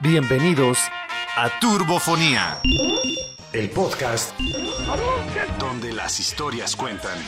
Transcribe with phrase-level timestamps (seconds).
[0.00, 0.78] Bienvenidos
[1.36, 2.58] a Turbofonía,
[3.52, 4.32] el podcast
[5.58, 7.18] donde las historias cuentan.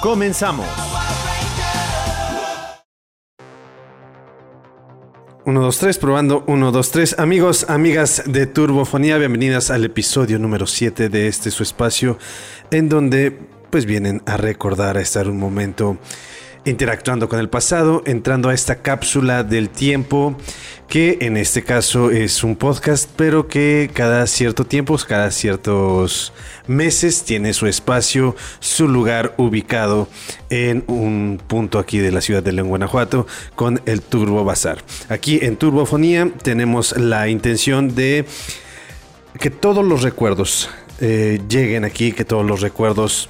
[0.00, 0.66] Comenzamos.
[5.44, 7.18] 1, 2, 3, probando 1, 2, 3.
[7.18, 12.16] Amigos, amigas de Turbofonía, bienvenidas al episodio número 7 de este su espacio,
[12.70, 15.98] en donde pues vienen a recordar, a estar un momento
[16.64, 20.36] interactuando con el pasado, entrando a esta cápsula del tiempo,
[20.88, 26.32] que en este caso es un podcast, pero que cada cierto tiempo, cada ciertos
[26.66, 30.08] meses tiene su espacio, su lugar ubicado
[30.50, 34.84] en un punto aquí de la ciudad de León, Guanajuato, con el Turbo Bazar.
[35.08, 38.26] Aquí en Turbofonía tenemos la intención de
[39.40, 40.68] que todos los recuerdos
[41.00, 43.28] eh, lleguen aquí, que todos los recuerdos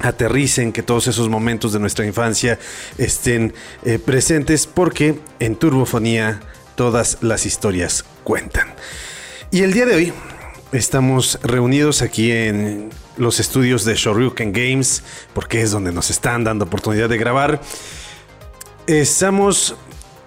[0.00, 2.58] aterricen, que todos esos momentos de nuestra infancia
[2.98, 3.54] estén
[3.84, 6.40] eh, presentes, porque en Turbofonía
[6.74, 8.74] todas las historias cuentan.
[9.50, 10.12] Y el día de hoy
[10.72, 16.64] estamos reunidos aquí en los estudios de Shoryuken Games, porque es donde nos están dando
[16.64, 17.60] oportunidad de grabar.
[18.86, 19.76] Estamos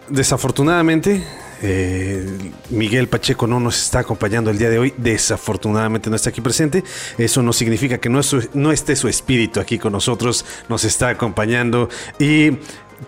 [0.10, 1.24] desafortunadamente
[1.62, 4.94] eh, Miguel Pacheco no nos está acompañando el día de hoy.
[4.98, 6.84] Desafortunadamente no está aquí presente.
[7.18, 8.22] Eso no significa que no,
[8.54, 10.46] no esté su espíritu aquí con nosotros.
[10.70, 12.58] Nos está acompañando y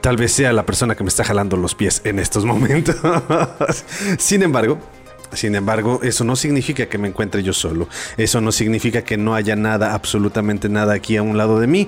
[0.02, 2.95] tal vez sea la persona que me está jalando los pies en estos momentos.
[4.17, 4.80] Sin embargo,
[5.34, 7.88] sin embargo, eso no significa que me encuentre yo solo.
[8.17, 11.88] Eso no significa que no haya nada, absolutamente nada aquí a un lado de mí.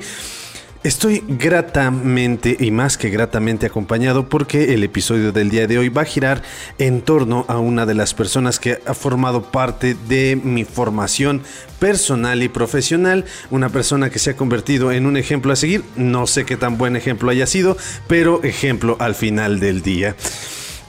[0.84, 6.02] Estoy gratamente y más que gratamente acompañado porque el episodio del día de hoy va
[6.02, 6.42] a girar
[6.80, 11.44] en torno a una de las personas que ha formado parte de mi formación
[11.78, 16.26] personal y profesional, una persona que se ha convertido en un ejemplo a seguir, no
[16.26, 20.16] sé qué tan buen ejemplo haya sido, pero ejemplo al final del día.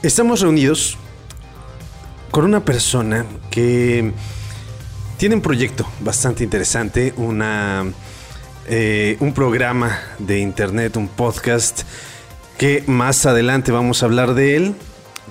[0.01, 0.97] Estamos reunidos
[2.31, 4.11] con una persona que
[5.17, 7.85] tiene un proyecto bastante interesante, una
[8.67, 11.83] eh, un programa de internet, un podcast,
[12.57, 14.75] que más adelante vamos a hablar de él,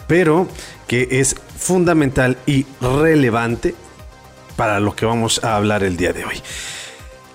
[0.06, 0.48] pero
[0.86, 3.74] que es fundamental y relevante
[4.56, 6.42] para lo que vamos a hablar el día de hoy.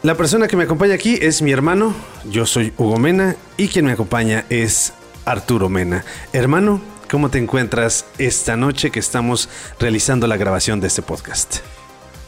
[0.03, 1.95] La persona que me acompaña aquí es mi hermano,
[2.29, 4.93] yo soy Hugo Mena y quien me acompaña es
[5.25, 6.05] Arturo Mena.
[6.33, 11.57] Hermano, ¿cómo te encuentras esta noche que estamos realizando la grabación de este podcast?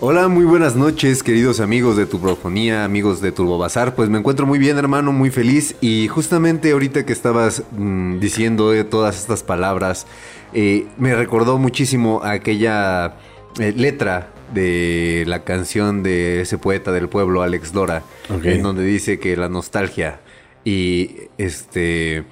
[0.01, 3.95] Hola, muy buenas noches, queridos amigos de Turbofonía, amigos de Turbobazar.
[3.95, 5.75] Pues me encuentro muy bien, hermano, muy feliz.
[5.81, 10.07] Y justamente ahorita que estabas mm, diciendo eh, todas estas palabras,
[10.53, 13.15] eh, me recordó muchísimo aquella
[13.59, 18.03] eh, letra de la canción de ese poeta del pueblo, Alex Dora,
[18.41, 20.21] en donde dice que la nostalgia
[20.63, 22.23] y este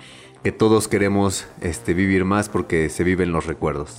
[0.44, 3.98] que todos queremos este, vivir más porque se viven los recuerdos.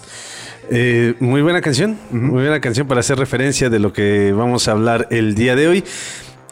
[0.71, 4.73] Eh, muy buena canción, muy buena canción para hacer referencia de lo que vamos a
[4.73, 5.85] hablar el día de hoy.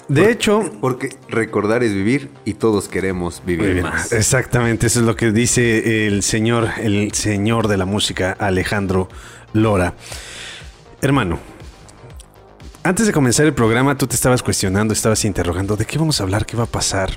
[0.09, 4.13] De hecho, porque recordar es vivir y todos queremos vivir más.
[4.13, 9.09] Exactamente, eso es lo que dice el señor, el señor de la música, Alejandro
[9.53, 9.95] Lora.
[11.03, 11.41] Hermano,
[12.85, 16.23] antes de comenzar el programa, tú te estabas cuestionando, estabas interrogando de qué vamos a
[16.23, 17.11] hablar, qué va a pasar.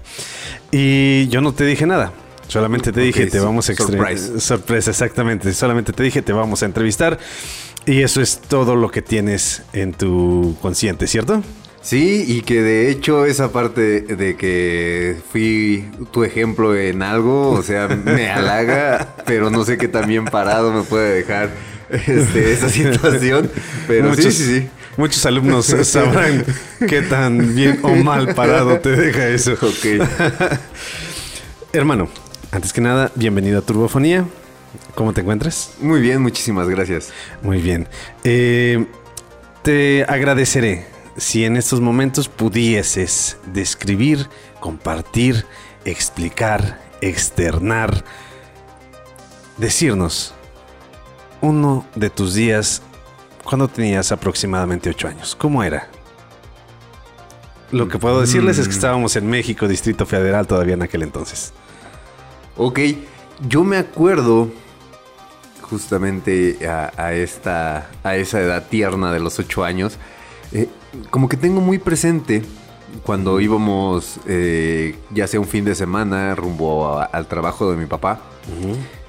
[0.71, 2.11] Y yo no te dije nada.
[2.49, 4.39] Solamente te dije, te vamos a Surprise.
[4.39, 5.53] Sorpresa, exactamente.
[5.53, 7.19] Solamente te dije, te vamos a entrevistar.
[7.85, 11.43] Y eso es todo lo que tienes en tu consciente, ¿cierto?
[11.81, 17.61] Sí, y que de hecho esa parte de que fui tu ejemplo en algo, o
[17.61, 21.51] sea, me halaga, pero no sé qué tan bien parado me puede dejar
[21.89, 23.49] este, esa situación.
[23.87, 24.69] Pero sí, sí, sí.
[24.97, 26.43] Muchos alumnos sabrán
[26.89, 29.53] qué tan bien o mal parado te deja eso.
[29.53, 30.05] Ok.
[31.71, 32.09] Hermano,
[32.51, 34.25] antes que nada, bienvenido a Turbofonía.
[34.95, 35.73] ¿Cómo te encuentras?
[35.81, 37.11] Muy bien, muchísimas gracias.
[37.41, 37.87] Muy bien.
[38.23, 38.85] Eh,
[39.63, 40.87] te agradeceré
[41.17, 44.27] si en estos momentos pudieses describir,
[44.59, 45.45] compartir,
[45.85, 48.03] explicar, externar,
[49.57, 50.33] decirnos
[51.41, 52.81] uno de tus días
[53.43, 55.35] cuando tenías aproximadamente ocho años.
[55.35, 55.87] ¿Cómo era?
[57.71, 61.53] Lo que puedo decirles es que estábamos en México, Distrito Federal, todavía en aquel entonces.
[62.61, 62.81] Ok,
[63.47, 64.49] yo me acuerdo
[65.61, 69.97] justamente a, esta, a esa edad tierna de los ocho años,
[70.51, 70.67] eh,
[71.09, 72.43] como que tengo muy presente
[73.05, 78.19] cuando íbamos, eh, ya sea un fin de semana, rumbo al trabajo de mi papá,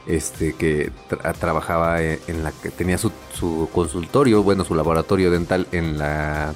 [0.07, 0.93] este que
[1.41, 6.55] trabajaba en la que tenía su, su, consultorio, bueno, su laboratorio dental en la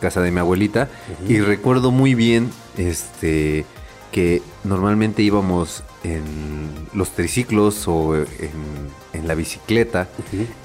[0.00, 0.88] casa de mi abuelita,
[1.28, 3.64] y recuerdo muy bien, este
[4.10, 6.22] que normalmente íbamos en
[6.94, 8.26] los triciclos o en,
[9.26, 10.08] la bicicleta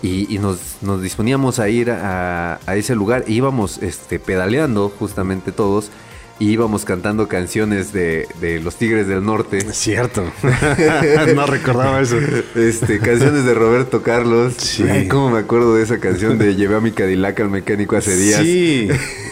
[0.01, 3.23] y, nos, disponíamos a ir a, ese lugar.
[3.27, 5.91] E íbamos este, pedaleando justamente todos
[6.39, 8.27] y íbamos cantando canciones de,
[8.63, 9.61] los Tigres del Norte.
[9.73, 10.23] Cierto.
[11.35, 12.17] no recordaba eso.
[12.55, 14.53] Este, canciones de Roberto Carlos.
[14.57, 15.07] Sí.
[15.07, 18.41] ¿Cómo me acuerdo de esa canción de Llevé a mi Cadillac al mecánico hace días?
[18.41, 18.87] Sí.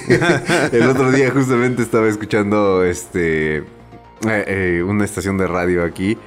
[0.72, 3.64] El otro día justamente estaba escuchando este
[4.28, 6.18] eh, eh, una estación de radio aquí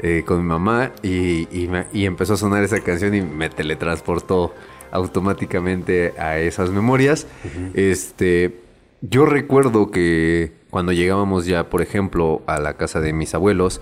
[0.00, 1.46] eh, con mi mamá y,
[1.92, 4.54] empezó a sonar esa canción y me teletransportó
[4.90, 7.26] automáticamente a esas memorias.
[7.74, 8.60] Este
[9.00, 13.80] yo recuerdo que cuando llegábamos ya, por ejemplo, a la casa de mis abuelos,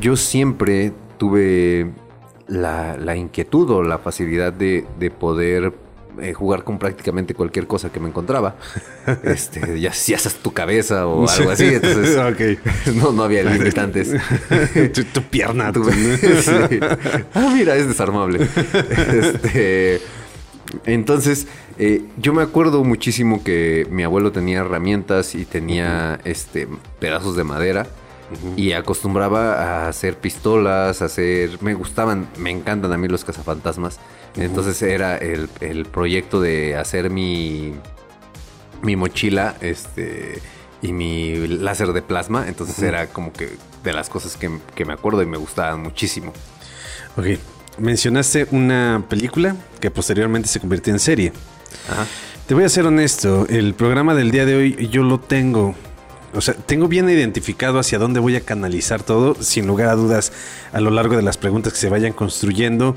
[0.00, 1.90] yo siempre tuve
[2.46, 4.84] la, inquietud o la facilidad de,
[5.18, 5.72] poder
[6.20, 8.56] eh, jugar con prácticamente cualquier cosa que me encontraba.
[9.24, 11.66] Este, ya si haces tu cabeza o algo así.
[11.66, 12.16] Entonces,
[12.94, 14.12] no, no había limitantes.
[15.12, 15.72] tu, pierna.
[15.72, 15.82] Tu,
[17.34, 18.46] Ah, mira, es desarmable.
[19.12, 20.00] Este,
[20.86, 21.46] entonces,
[21.78, 26.68] eh, yo me acuerdo muchísimo que mi abuelo tenía herramientas y tenía este
[27.00, 27.86] pedazos de madera.
[28.56, 31.58] Y acostumbraba a hacer pistolas, a hacer...
[31.60, 34.00] Me gustaban, me encantan a mí los cazafantasmas.
[34.36, 37.74] Entonces era el, proyecto de hacer mi,
[38.82, 40.40] mi mochila este,
[40.80, 42.48] y mi láser de plasma.
[42.48, 43.50] Entonces era como que
[43.84, 46.32] de las cosas que, que me acuerdo y me gustaban muchísimo.
[47.16, 47.26] Ok,
[47.78, 51.32] mencionaste una película que posteriormente se convirtió en serie.
[52.46, 55.74] Te voy a ser honesto, el programa del día de hoy yo lo tengo.
[56.34, 60.32] O sea, tengo bien identificado hacia dónde voy a canalizar todo, sin lugar a dudas,
[60.72, 62.96] a lo largo de las preguntas que se vayan construyendo.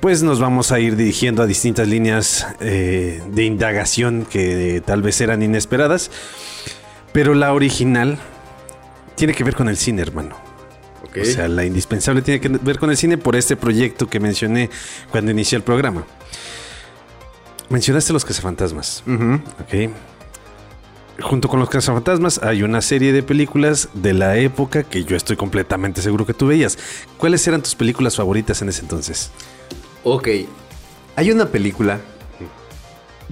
[0.00, 5.20] Pues nos vamos a ir dirigiendo a distintas líneas eh, de indagación que tal vez
[5.20, 6.10] eran inesperadas.
[7.12, 8.18] Pero la original
[9.16, 10.36] tiene que ver con el cine, hermano.
[11.20, 14.70] O sea, la indispensable tiene que ver con el cine por este proyecto que mencioné
[15.10, 16.04] cuando inicié el programa.
[17.68, 19.02] Mencionaste los cazafantasmas.
[19.60, 19.90] Ok.
[21.20, 25.36] Junto con los cazafantasmas hay una serie de películas de la época que yo estoy
[25.36, 26.78] completamente seguro que tú veías.
[27.16, 29.32] ¿Cuáles eran tus películas favoritas en ese entonces?
[30.04, 30.28] Ok.
[31.16, 32.00] Hay una película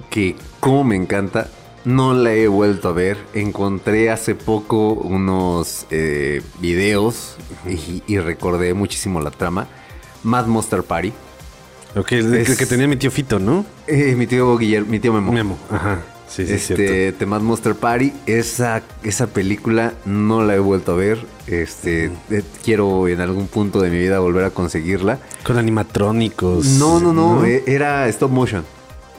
[0.09, 1.49] que como me encanta
[1.85, 3.17] no la he vuelto a ver.
[3.33, 9.67] Encontré hace poco unos eh, videos y, recordé muchísimo la trama.
[10.23, 11.13] Mad Monster Party.
[11.95, 13.65] Ok, el, que tenía mi tío Fito, ¿no?
[13.87, 15.31] Eh, mi tío Guillermo, mi tío Memo.
[15.31, 16.03] Memo, ajá.
[16.27, 20.95] Sí, sí, este, The Mad Monster Party, esa, esa película no la he vuelto a
[20.95, 21.25] ver.
[21.47, 25.19] Este, eh, quiero en algún punto de mi vida volver a conseguirla.
[25.43, 26.65] Con animatrónicos.
[26.65, 28.65] No, no, no, era stop motion.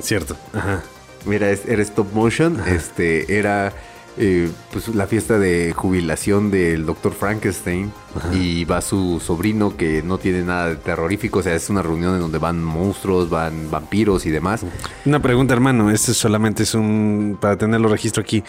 [0.00, 0.36] Cierto.
[0.52, 0.82] Ajá.
[1.24, 2.60] Mira, era stop motion.
[2.66, 3.72] Este, era
[4.18, 7.92] eh, pues la fiesta de jubilación del doctor Frankenstein.
[8.32, 11.38] Y va su sobrino que no tiene nada de terrorífico.
[11.38, 14.64] O sea, es una reunión en donde van monstruos, van vampiros y demás.
[15.04, 15.90] Una pregunta, hermano.
[15.90, 17.38] Este solamente es un.
[17.40, 18.42] para tenerlo registro aquí.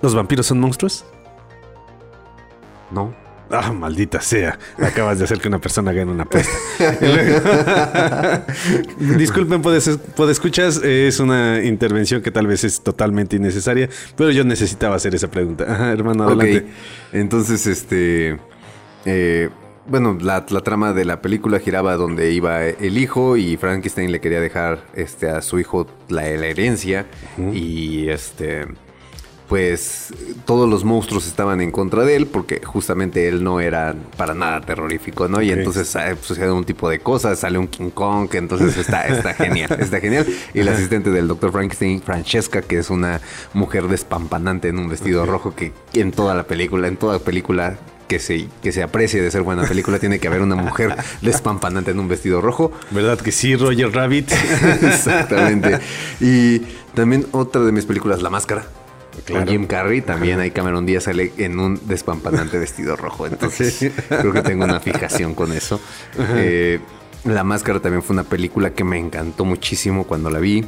[0.00, 1.04] ¿Los vampiros son monstruos?
[2.90, 3.14] No.
[3.50, 4.58] Ah, maldita sea.
[4.78, 6.52] Acabas de hacer que una persona gane una apuesta.
[8.98, 9.78] Disculpen, puede
[10.32, 10.80] escuchas.
[10.82, 15.64] Es una intervención que tal vez es totalmente innecesaria, pero yo necesitaba hacer esa pregunta.
[15.68, 16.66] Ajá, hermano, adelante.
[17.12, 18.38] Entonces, este.
[19.04, 19.48] Eh,
[19.86, 24.40] bueno, la, trama de la película giraba donde iba el hijo y Frankenstein le quería
[24.40, 27.06] dejar este, a su hijo la, herencia.
[27.52, 28.66] Y este
[29.50, 30.14] pues
[30.44, 34.60] todos los monstruos estaban en contra de él porque justamente él no era para nada
[34.60, 35.42] terrorífico, ¿no?
[35.42, 39.08] Y entonces eh, sucede un tipo de cosas, sale un King Kong, que entonces está,
[39.08, 40.24] está genial, está genial.
[40.54, 41.50] Y el asistente del Dr.
[41.50, 43.20] Frankenstein, Francesca, que es una
[43.52, 47.76] mujer despampanante en un vestido rojo que en toda la película, en toda película
[48.06, 51.90] que se, que se aprecie de ser buena película, tiene que haber una mujer despampanante
[51.90, 52.70] en un vestido rojo.
[52.92, 54.30] ¿Verdad que sí, Roger Rabbit?
[54.82, 55.80] Exactamente.
[56.20, 56.60] Y
[56.94, 58.64] también otra de mis películas, La Máscara.
[59.26, 63.26] Con Jim Carrey también hay Cameron Díaz sale en un despampanante vestido rojo.
[63.26, 65.80] Entonces creo que tengo una fijación con eso.
[66.18, 66.80] Eh,
[67.24, 70.64] la Máscara también fue una película que me encantó muchísimo cuando la vi.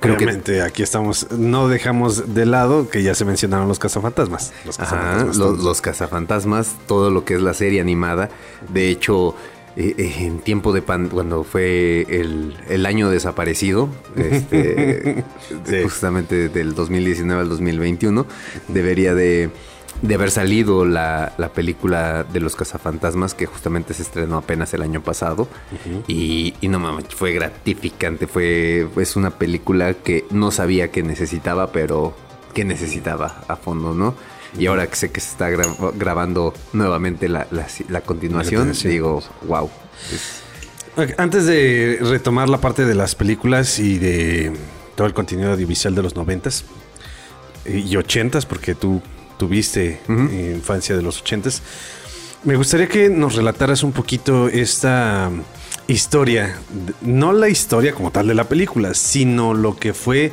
[0.00, 0.60] Creo que...
[0.62, 4.52] aquí estamos, no dejamos de lado que ya se mencionaron los cazafantasmas.
[4.64, 8.28] Los cazafantasmas, los cazafantasmas, todo lo que es la serie animada.
[8.68, 9.36] De hecho,
[9.76, 15.24] eh, eh, en tiempo de pan, cuando fue el, año desaparecido, este,
[15.82, 18.26] justamente del 2019 al 2021,
[18.68, 19.50] debería de,
[20.14, 25.48] haber salido la, película de los cazafantasmas que justamente se estrenó apenas el año pasado.
[26.06, 32.14] Y, no mames, fue gratificante, fue es una película que no sabía que necesitaba, pero
[32.52, 34.14] que necesitaba a fondo, ¿no?
[34.58, 37.46] Y ahora que sé que se está grabando nuevamente la,
[38.04, 39.70] continuación, digo, wow.
[41.16, 44.52] Antes de retomar la parte de las películas y de
[44.94, 46.64] todo el contenido audiovisual de los noventas
[47.64, 49.00] y ochentas, porque tú
[49.38, 51.62] tuviste infancia de los ochentas,
[52.44, 55.30] me gustaría que nos relataras un poquito esta
[55.86, 56.58] historia,
[57.00, 60.32] no la historia como tal de la película, sino lo que fue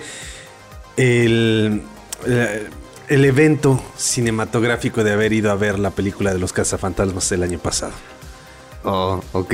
[0.97, 1.81] el,
[2.25, 2.67] eh,
[3.09, 7.59] el evento cinematográfico de haber ido a ver la película de los cazafantasmas el año
[7.59, 7.93] pasado.
[8.83, 9.53] Oh, ok.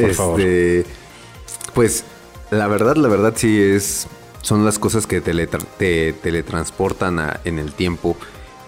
[0.00, 0.40] por favor.
[0.40, 0.86] Este,
[1.74, 2.04] pues
[2.50, 4.08] la verdad, la verdad sí es.
[4.40, 8.16] Son las cosas que te teletransportan en el tiempo.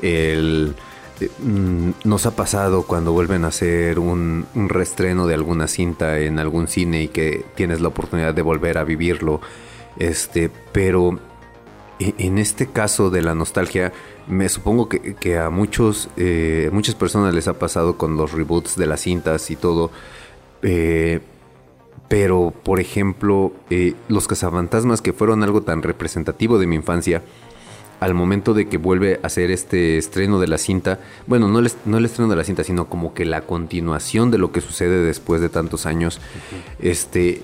[0.00, 0.76] El,
[1.20, 6.20] eh, mm, nos ha pasado cuando vuelven a hacer un, un restreno de alguna cinta
[6.20, 9.40] en algún cine y que tienes la oportunidad de volver a vivirlo.
[9.98, 11.18] Este, pero
[11.98, 13.92] en este caso de la nostalgia,
[14.26, 18.86] me supongo que, a muchos, eh, muchas personas les ha pasado con los reboots de
[18.86, 19.90] las cintas y todo.
[20.62, 21.20] Eh,
[22.08, 27.22] pero, por ejemplo, eh, los cazafantasmas que fueron algo tan representativo de mi infancia,
[28.00, 31.70] al momento de que vuelve a hacer este estreno de la cinta, bueno, no el,
[31.84, 35.04] no el estreno de la cinta, sino como que la continuación de lo que sucede
[35.04, 36.20] después de tantos años,
[36.80, 37.42] este,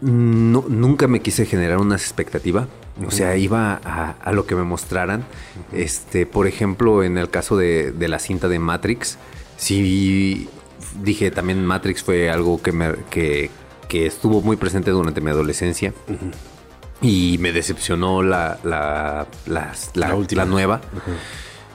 [0.00, 2.68] no, nunca me quise generar una expectativa
[3.06, 5.24] o sea, iba a, lo que me mostraran.
[5.72, 9.18] Este, por ejemplo, en el caso de, la cinta de Matrix,
[9.56, 10.48] sí
[11.02, 13.50] dije también Matrix fue algo que me que,
[13.90, 15.92] estuvo muy presente durante mi adolescencia.
[17.02, 19.26] Y me decepcionó la, la,
[19.94, 20.44] la, última.
[20.44, 20.80] nueva.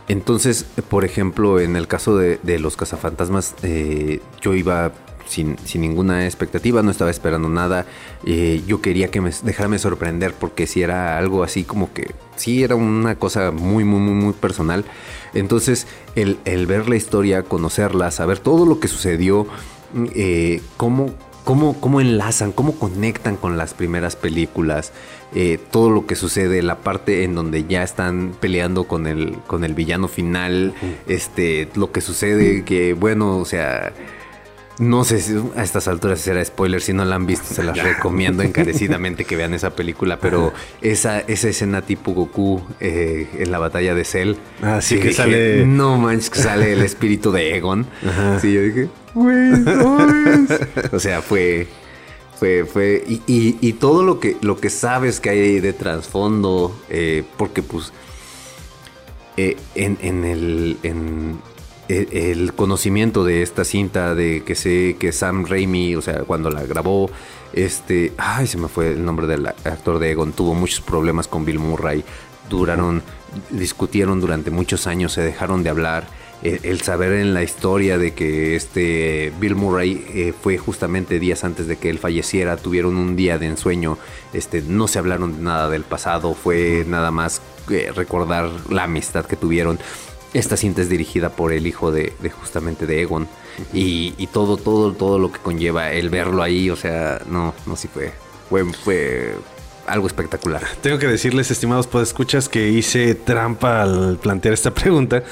[0.07, 4.91] Entonces, por ejemplo, en el caso de, los cazafantasmas, eh, yo iba
[5.27, 7.85] sin, ninguna expectativa, no estaba esperando nada.
[8.25, 12.63] Eh, yo quería que me dejarme sorprender porque si era algo así como que sí
[12.63, 14.85] era una cosa muy, muy, muy, muy personal.
[15.33, 19.47] Entonces, el, ver la historia, conocerla, saber todo lo que sucedió,
[20.15, 21.13] eh, cómo,
[21.43, 24.93] cómo, cómo, enlazan, cómo conectan con las primeras películas,
[25.33, 29.65] eh, todo lo que sucede, la parte en donde ya están peleando con el, con
[29.65, 30.73] el villano final,
[31.07, 33.93] este, lo que sucede, que bueno, o sea
[34.79, 37.77] no sé si a estas alturas será spoiler, si no la han visto se las
[37.77, 43.59] recomiendo encarecidamente que vean esa película, pero esa, esa escena tipo Goku eh, en la
[43.59, 44.35] batalla de Cell.
[44.61, 45.65] Ah, sí, que sale...
[45.65, 47.85] No manches, que sale el espíritu de Egon.
[48.41, 48.89] Sí, yo dije,
[50.91, 51.67] o sea, fue...
[52.37, 57.63] Fue, fue, y, todo lo que, lo que sabes que hay de trasfondo, eh, porque
[57.63, 57.93] pues
[59.37, 61.39] eh, en, en, el, en,
[61.87, 66.63] el conocimiento de esta cinta, de que sé que Sam Raimi, o sea, cuando la
[66.63, 67.09] grabó,
[67.53, 71.45] este, ay, se me fue el nombre del actor de Egon, tuvo muchos problemas con
[71.45, 72.03] Bill Murray,
[72.49, 73.03] duraron,
[73.49, 76.07] discutieron durante muchos años, se dejaron de hablar.
[76.43, 81.65] El, saber en la historia de que este Bill Murray eh, fue justamente días antes
[81.65, 83.97] de que él falleciera, tuvieron un día de ensueño,
[84.31, 89.35] este, no se hablaron nada del pasado, fue nada más eh, recordar la amistad que
[89.35, 89.79] tuvieron.
[90.35, 92.11] Esta cinta es dirigida por el hijo de,
[92.41, 93.27] justamente de Egon.
[93.73, 97.87] y, todo, todo, todo lo que conlleva el verlo ahí, o sea, no, no sí
[97.87, 98.11] fue,
[98.49, 99.35] fue, fue
[99.87, 100.61] algo espectacular.
[100.81, 105.23] Tengo que decirles, estimados podescuchas, que hice trampa al plantear esta pregunta,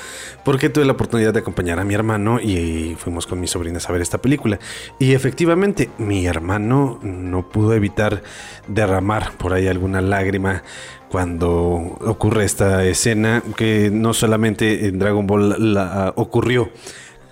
[0.43, 3.93] porque tuve la oportunidad de acompañar a mi hermano y fuimos con mis sobrinas a
[3.93, 4.59] ver esta película.
[4.99, 8.23] Y efectivamente, mi hermano no pudo evitar
[8.67, 10.63] derramar por ahí alguna lágrima
[11.13, 11.51] cuando
[12.01, 16.71] ocurre esta escena que no solamente en Dragon Ball la, ocurrió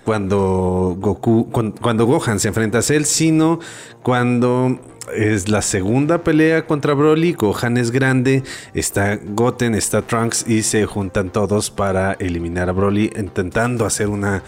[0.04, 3.60] cuando Goku cuando, Gohan se enfrenta a Cell, sino
[4.02, 4.80] cuando
[5.14, 8.42] es la segunda pelea contra Broly, Gohan es grande,
[8.74, 14.42] está Goten, está Trunks y se juntan todos para eliminar a Broly intentando hacer una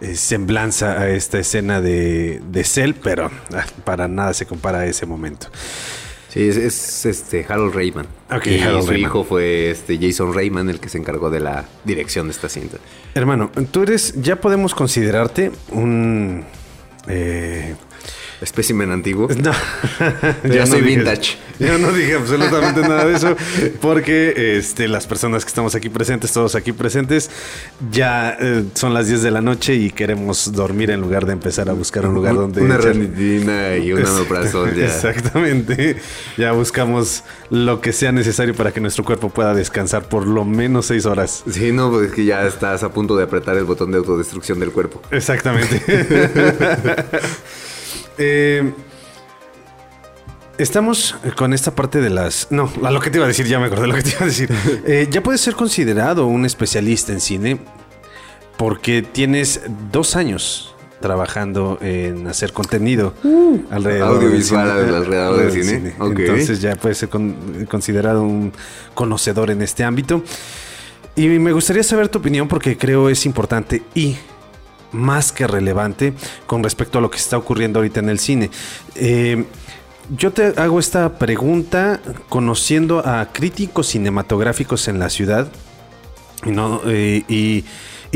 [0.00, 4.86] eh, semblanza a esta escena de, de Cell, pero ah, para nada se compara a
[4.86, 5.48] ese momento.
[6.34, 8.06] Sí, es, este Harold Rayman.
[8.44, 12.32] y su hijo fue este Jason Rayman el que se encargó de la dirección de
[12.32, 12.78] esta cinta.
[13.14, 16.42] Hermano, tú eres, ya podemos considerarte un
[17.06, 17.76] eh,
[18.44, 19.28] espécimen antiguo.
[19.28, 19.52] No,
[20.54, 21.36] ya soy vintage.
[21.58, 23.36] Yo no dije absolutamente nada de eso,
[23.80, 27.30] porque este, las personas que estamos aquí presentes, todos aquí presentes,
[27.90, 31.68] ya eh, son las 10 de la noche y queremos dormir en lugar de empezar
[31.70, 32.60] a buscar un lugar donde.
[32.60, 34.86] Una ranidina y una omeprazol, ya.
[34.86, 35.96] Exactamente.
[36.36, 40.86] Ya buscamos lo que sea necesario para que nuestro cuerpo pueda descansar por lo menos
[40.86, 41.44] 6 horas.
[41.48, 44.58] Sí, no, pues es que ya estás a punto de apretar el botón de autodestrucción
[44.58, 45.00] del cuerpo.
[45.10, 45.80] Exactamente.
[48.18, 48.72] Eh,
[50.56, 52.46] Estamos con esta parte de las...
[52.50, 54.22] No, a lo que te iba a decir, ya me acordé lo que te iba
[54.22, 54.48] a decir.
[54.86, 57.58] Eh, ya puedes ser considerado un especialista en cine
[58.56, 65.94] porque tienes dos años trabajando en hacer contenido uh, alrededor audiovisual alrededor del cine.
[65.98, 67.08] Entonces ya puedes ser
[67.68, 68.52] considerado un
[68.94, 70.22] conocedor en este ámbito.
[71.16, 74.16] Y me gustaría saber tu opinión porque creo es importante y
[74.94, 76.14] más que relevante
[76.46, 78.50] con respecto a lo que está ocurriendo ahorita en el cine.
[78.94, 79.44] Eh,
[80.16, 85.50] yo te hago esta pregunta conociendo a críticos cinematográficos en la ciudad
[86.86, 87.64] eh, y,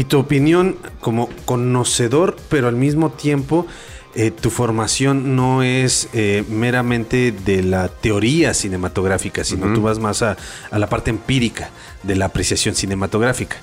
[0.04, 3.66] tu opinión como conocedor, pero al mismo tiempo
[4.14, 10.23] eh, tu formación no es eh, meramente de la teoría cinematográfica, sino tú vas más
[10.23, 10.37] a,
[10.70, 11.70] a, la parte empírica
[12.04, 13.56] de la apreciación cinematográfica.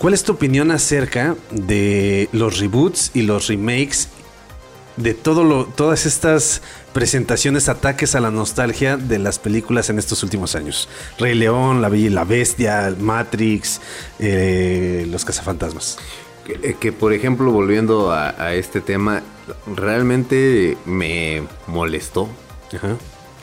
[0.00, 4.08] ¿Cuál es tu opinión acerca de los reboots y los remakes
[4.96, 6.62] de todo lo, todas estas
[6.94, 10.88] presentaciones, ataques a la nostalgia de las películas en estos últimos años.
[11.18, 13.82] Rey León, La Bella y la Bestia, Matrix,
[14.18, 15.98] eh, Los Cazafantasmas.
[16.46, 19.22] Que, eh, por ejemplo, volviendo a, este tema,
[19.76, 22.26] realmente me molestó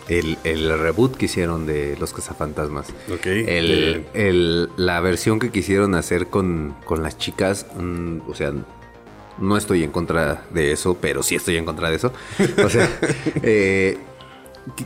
[0.07, 2.87] El, reboot que hicieron de Los Cazafantasmas.
[3.23, 8.53] El, la versión que quisieron hacer con, las chicas, mm, o sea,
[9.39, 12.13] no estoy en contra de eso, pero sí estoy en contra de eso.
[12.63, 12.89] O sea,
[13.43, 13.97] eh,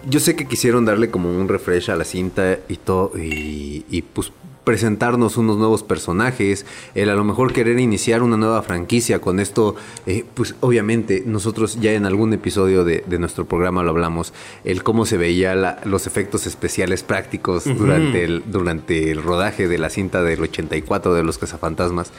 [0.08, 4.02] yo sé que quisieron darle como un refresh a la cinta y todo, y, y
[4.02, 4.32] pues
[4.64, 9.76] presentarnos unos nuevos personajes, el a lo mejor querer iniciar una nueva franquicia con esto,
[10.06, 15.06] eh, pues obviamente nosotros ya en algún episodio de, nuestro programa lo hablamos, el cómo
[15.06, 20.42] se veía los efectos especiales prácticos durante, el, durante el rodaje de la cinta del
[20.42, 22.12] 84 de los cazafantasmas,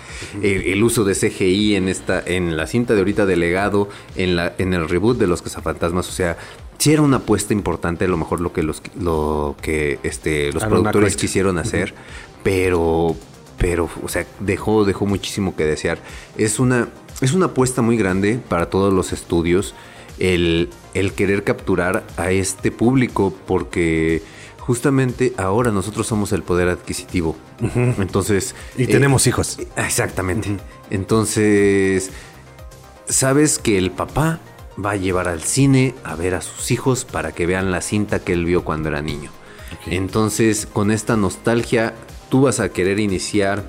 [0.42, 4.52] el, uso de CGI en, esta, en la cinta de ahorita de legado, en, la,
[4.58, 6.36] en el reboot de los cazafantasmas, o sea,
[6.82, 10.64] sí era una apuesta importante a lo mejor lo que los lo que este los
[10.64, 11.94] productores quisieron hacer
[12.42, 13.16] pero,
[13.58, 15.98] pero, o sea, dejó, dejó muchísimo que desear.
[16.36, 16.88] Es una,
[17.20, 19.74] es una apuesta muy grande para todos los estudios
[20.18, 24.22] el, el querer capturar a este público porque
[24.58, 27.36] justamente ahora nosotros somos el poder adquisitivo.
[27.98, 28.54] Entonces.
[28.76, 29.58] Y tenemos eh, hijos.
[29.76, 30.56] Exactamente.
[30.90, 32.10] Entonces,
[33.06, 34.40] sabes que el papá
[34.82, 38.18] va a llevar al cine a ver a sus hijos para que vean la cinta
[38.20, 39.30] que él vio cuando era niño.
[39.86, 41.94] Entonces, con esta nostalgia,
[42.28, 43.68] tú vas a querer iniciar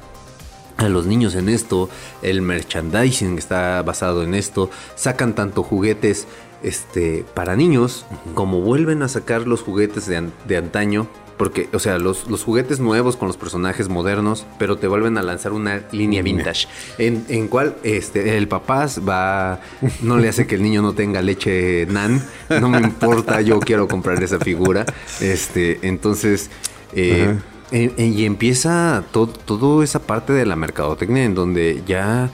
[0.78, 1.90] a los niños en esto,
[2.22, 6.28] el merchandising está basado en esto, sacan tanto juguetes
[6.64, 11.08] este, para niños como vuelven a sacar los juguetes de, antaño.
[11.38, 15.24] Porque, o sea, los, los, juguetes nuevos con los personajes modernos, pero te vuelven a
[15.24, 16.68] lanzar una línea vintage.
[16.98, 19.60] En, en cual este, el papá va,
[20.02, 23.88] no le hace que el niño no tenga leche nan, no me importa, yo quiero
[23.88, 24.86] comprar esa figura.
[25.20, 26.50] Este, entonces,
[26.94, 27.36] eh,
[27.72, 32.30] y empieza toda esa parte de la mercadotecnia en donde ya,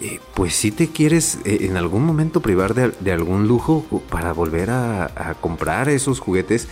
[0.00, 4.70] eh, pues si te quieres eh, en algún momento privar de, algún lujo para volver
[4.70, 6.68] a, comprar esos juguetes.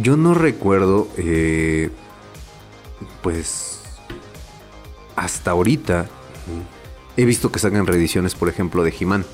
[0.00, 1.90] Yo no recuerdo, eh,
[3.22, 3.80] pues,
[5.16, 6.06] hasta ahorita
[7.16, 9.24] he visto que sacan reediciones, por ejemplo, de He-Man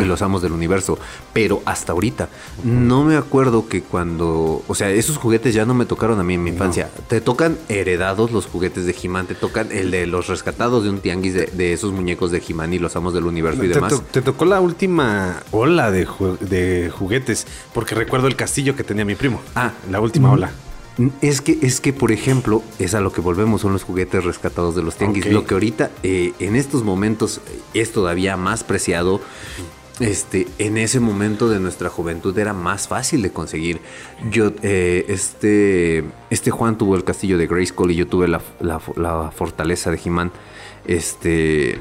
[0.00, 0.98] y los amos del universo.
[1.32, 2.28] Pero hasta ahorita,
[2.64, 4.62] no me acuerdo que cuando.
[4.66, 6.88] O sea, esos juguetes ya no me tocaron a mí en mi infancia.
[7.08, 11.00] Te tocan heredados los juguetes de He-Man, te tocan el de los rescatados de un
[11.00, 14.02] tianguis de, esos muñecos de He-Man y los amos del universo y demás.
[14.10, 16.06] te tocó la última ola de,
[16.40, 19.40] de juguetes, porque recuerdo el castillo que tenía mi primo.
[19.54, 20.50] Ah, la última ola.
[21.20, 24.74] Es que, es que, por ejemplo, es a lo que volvemos, son los juguetes rescatados
[24.74, 25.26] de los tianguis.
[25.26, 27.40] Lo que ahorita, eh, en estos momentos,
[27.74, 29.20] es todavía más preciado.
[30.00, 33.80] Este, en ese momento de nuestra juventud era más fácil de conseguir.
[34.30, 38.40] Yo, eh, este, este Juan tuvo el castillo de Grayskull y yo tuve la,
[39.30, 40.32] fortaleza de He-Man.
[40.86, 41.80] Este,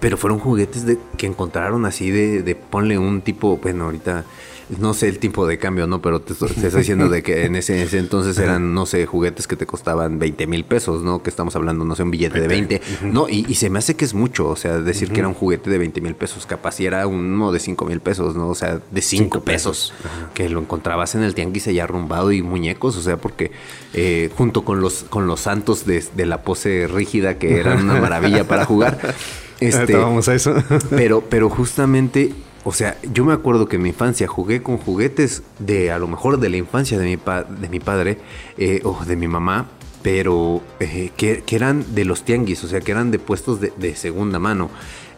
[0.00, 4.24] pero fueron juguetes de, que encontraron así de, de ponle un tipo, bueno, ahorita
[4.68, 6.02] no sé el tipo de cambio, ¿no?
[6.02, 9.66] Pero te, estoy diciendo de que en ese, entonces eran, no sé, juguetes que te
[9.66, 11.22] costaban 20 mil pesos, ¿no?
[11.22, 12.82] Que estamos hablando, no sé, un billete de 20.
[13.02, 15.70] No, y, se me hace que es mucho, o sea, decir que era un juguete
[15.70, 18.48] de 20 mil pesos, capaz si era uno de 5 mil pesos, ¿no?
[18.48, 19.94] O sea, de 5 pesos,
[20.34, 23.52] que lo encontrabas en el tianguis allá arrumbado y muñecos, o sea, porque
[23.94, 28.00] eh, junto con los, con los santos de, de la pose rígida, que eran una
[28.00, 29.14] maravilla para jugar.
[29.58, 30.54] Este, vamos a eso.
[30.90, 32.34] pero, pero justamente
[32.66, 36.08] o sea, yo me acuerdo que en mi infancia jugué con juguetes de a lo
[36.08, 37.16] mejor de la infancia de mi,
[37.60, 38.18] de mi padre
[38.58, 39.68] eh, o de mi mamá,
[40.02, 44.40] pero eh, que, eran de los tianguis, o sea, que eran de puestos de, segunda
[44.40, 44.68] mano.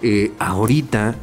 [0.02, 1.16] Eh, ahorita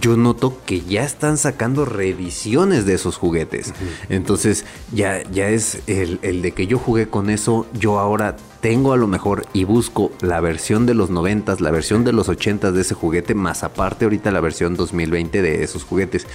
[0.00, 3.74] yo noto que ya están sacando reediciones de esos juguetes.
[4.08, 8.92] Entonces ya, ya es el, el de que yo jugué con eso, yo ahora tengo
[8.92, 12.72] a lo mejor y busco la versión de los 90, la versión de los 80
[12.72, 16.26] de ese juguete, más aparte ahorita la versión 2020 de esos juguetes.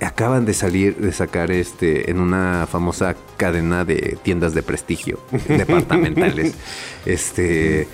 [0.00, 6.54] acaban de salir, de sacar este en una famosa cadena de tiendas de prestigio departamentales.
[7.06, 7.88] este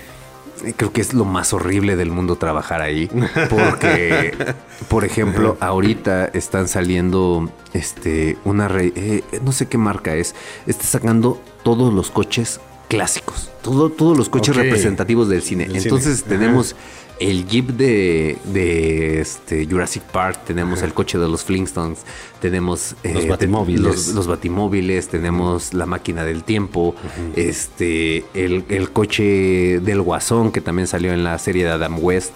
[0.77, 3.11] creo que es lo más horrible del mundo trabajar ahí.
[3.51, 4.35] Porque,
[4.89, 8.69] por ejemplo, ahorita están saliendo este, una.
[8.79, 10.35] Eh, no sé qué marca es.
[10.67, 12.61] Está sacando todos los coches
[12.95, 13.51] clásicos.
[13.63, 15.69] Todo, todos los coches representativos del cine.
[15.73, 16.77] Entonces tenemos
[17.21, 22.01] el Jeep de, de este Jurassic Park, tenemos el coche de los Flintstones,
[22.41, 24.09] tenemos los, eh, batimóviles.
[24.15, 26.95] Los, batimóviles, tenemos la máquina del tiempo,
[27.37, 32.33] este el, el, coche del Guasón que también salió en la serie de Adam West.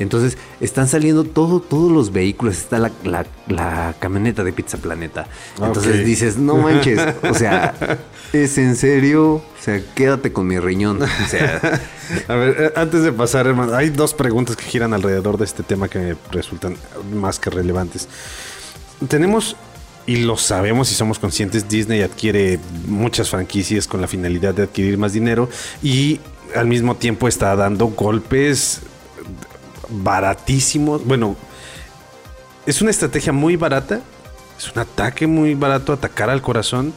[0.00, 2.56] Entonces están saliendo todo, todos los vehículos.
[2.56, 5.26] Está la, camioneta de Pizza Planeta.
[5.62, 7.74] Entonces dices, no manches, o sea,
[8.32, 9.34] ¿es en serio?
[9.34, 11.02] O sea, quédate con mi riñón.
[11.02, 11.60] O sea.
[12.28, 15.62] A ver, eh, antes de pasar, hermano, hay dos preguntas que giran alrededor de este
[15.62, 16.76] tema que me resultan
[17.14, 18.08] más que relevantes.
[19.06, 19.54] Tenemos
[20.06, 24.98] y lo sabemos y somos conscientes, Disney adquiere muchas franquicias con la finalidad de adquirir
[24.98, 25.48] más dinero
[25.82, 26.20] y
[26.56, 28.80] al mismo tiempo está dando golpes
[29.90, 31.04] baratísimos.
[31.04, 31.36] Bueno,
[32.66, 34.00] es una estrategia muy barata.
[34.58, 36.92] Es un ataque muy barato, atacar al corazón,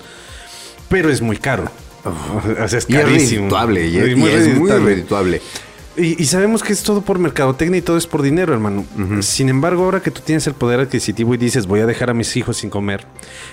[0.89, 1.69] pero es muy caro.
[2.03, 3.49] o sea, es carísimo.
[3.79, 4.29] Y es, muy
[4.69, 5.41] redituable.
[5.95, 8.83] Y, sabemos que es todo por mercadotecnia y todo es por dinero, hermano.
[9.21, 12.15] Sin embargo, ahora que tú tienes el poder adquisitivo y dices, voy a dejar a
[12.15, 13.05] mis hijos sin comer,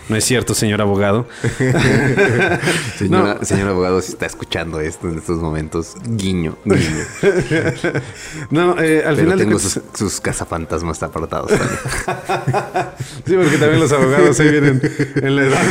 [0.08, 1.28] no es cierto, señor abogado.
[2.96, 7.04] señor abogado, si está escuchando esto en estos momentos, guiño, guiño.
[8.50, 9.38] no, eh, al final.
[9.38, 11.50] Tengo sus, sus, cazafantasmas apartados
[13.26, 14.80] sí, porque también los abogados se vienen
[15.16, 15.62] en la edad.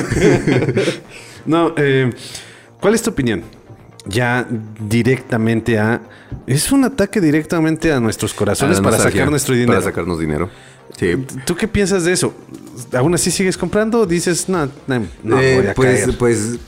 [1.45, 2.11] no, eh,
[2.79, 3.43] ¿cuál es tu opinión?
[4.09, 4.47] Ya
[4.79, 6.01] directamente a...
[6.45, 9.73] Es un ataque directamente a nuestros corazones para sacar nuestro dinero.
[9.73, 10.49] Para sacarnos dinero.
[10.97, 11.15] Sí.
[11.45, 12.33] ¿Tú qué piensas de eso?
[12.93, 16.59] ¿Aún así sigues comprando o dices, no, no, no eh, voy a pues, pues,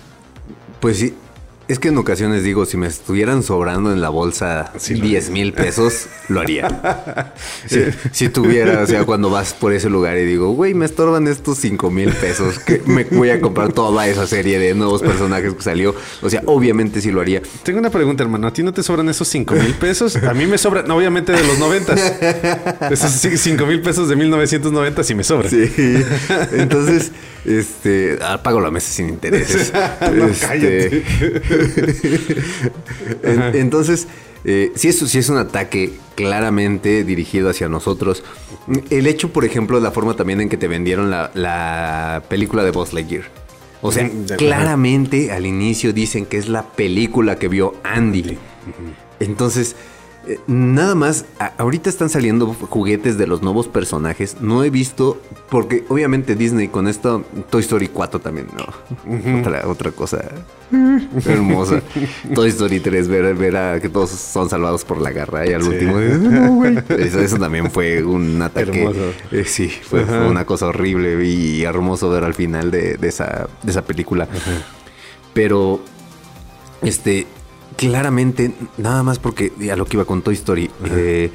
[0.80, 1.14] pues sí,
[1.72, 6.08] es que en ocasiones digo, si me estuvieran sobrando en la bolsa 10 mil pesos,
[6.28, 7.34] lo haría.
[8.12, 11.58] si, tuviera, o sea, cuando vas por ese lugar y digo, güey, me estorban estos
[11.60, 15.62] 5 mil pesos, que me voy a comprar toda esa serie de nuevos personajes que
[15.62, 15.96] salió.
[16.22, 17.42] O sea, obviamente sí lo haría.
[17.64, 18.48] Tengo una pregunta, hermano.
[18.48, 20.18] ¿A ti no te sobran esos 5 mil pesos?
[20.18, 21.96] A mí me sobran, obviamente de los 90.
[22.92, 25.50] Esos 5 mil pesos de 1990 sí me sobran.
[25.50, 25.72] Sí.
[26.52, 27.12] Entonces,
[27.46, 29.74] este, pago la mesa sin intereses.
[30.14, 31.04] no, este,
[33.60, 34.08] entonces,
[34.44, 38.24] eh, si, eso, si es un ataque claramente dirigido hacia nosotros,
[38.90, 42.94] el hecho, por ejemplo, la forma también en que te vendieron la, película de Buzz
[42.94, 43.24] Lightyear.
[43.84, 48.38] O sea, claramente al inicio dicen que es la película que vio Andy.
[49.20, 49.76] Entonces,
[50.28, 51.26] eh, nada más,
[51.58, 54.38] ahorita están saliendo juguetes de los nuevos personajes.
[54.40, 59.40] No he visto, porque obviamente Disney con esto, Toy Story 4 también, ¿no?
[59.40, 60.24] otra, otra cosa
[61.26, 61.82] hermosa.
[62.36, 65.64] Toy Story 3, ver, ver a que todos son salvados por la garra y al
[65.64, 66.00] último,
[66.90, 68.90] Eso, también fue un ataque.
[69.32, 73.82] Eh, sí, fue, una cosa horrible y hermoso ver al final de, esa, de esa
[73.82, 74.28] película.
[75.34, 75.82] Pero,
[76.82, 77.26] este,
[77.88, 81.32] claramente, nada más porque a lo que iba con Toy Story, eh,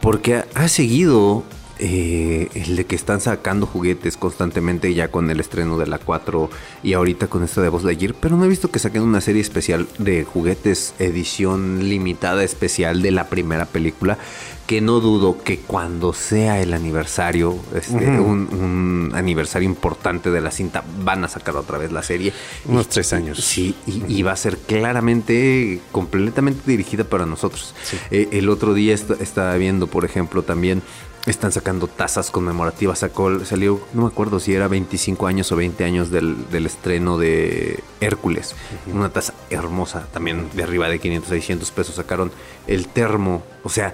[0.00, 1.44] porque ha, seguido
[1.78, 6.50] eh, el de que están sacando juguetes constantemente ya con el estreno de la 4
[6.82, 9.42] y ahorita con esto de Buzz Lightyear, pero no he visto que saquen una serie
[9.42, 14.18] especial de juguetes edición limitada especial de la primera película
[14.66, 20.82] que no dudo que cuando sea el aniversario, este, un, aniversario importante de la cinta,
[21.04, 22.32] van a sacar otra vez la serie.
[22.64, 23.38] Unos tres años.
[23.38, 27.74] Sí, y, va a ser claramente, completamente dirigida para nosotros.
[28.10, 30.82] Eh, el otro día estaba viendo, por ejemplo, también
[31.26, 33.00] están sacando tazas conmemorativas.
[33.00, 37.82] Sacó, salió, no me acuerdo si era 25 años o 20 años del, estreno de
[38.00, 38.54] Hércules.
[38.92, 41.94] Una taza hermosa, también de arriba de 500, 600 pesos.
[41.96, 42.30] Sacaron
[42.66, 43.42] el termo.
[43.64, 43.92] O sea,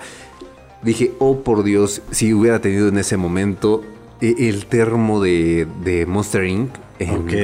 [0.83, 3.83] dije, oh por Dios, si hubiera tenido en ese momento
[4.23, 6.71] el termo de, Monster Inc.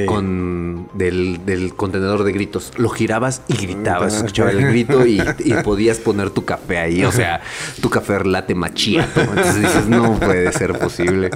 [0.05, 2.71] con del, contenedor de gritos.
[2.77, 5.19] Lo girabas y gritabas, escuchaba el grito y,
[5.63, 7.03] podías poner tu café ahí.
[7.03, 7.41] O sea,
[7.81, 9.21] tu café late machiato.
[9.21, 11.31] Entonces dices, no puede ser posible.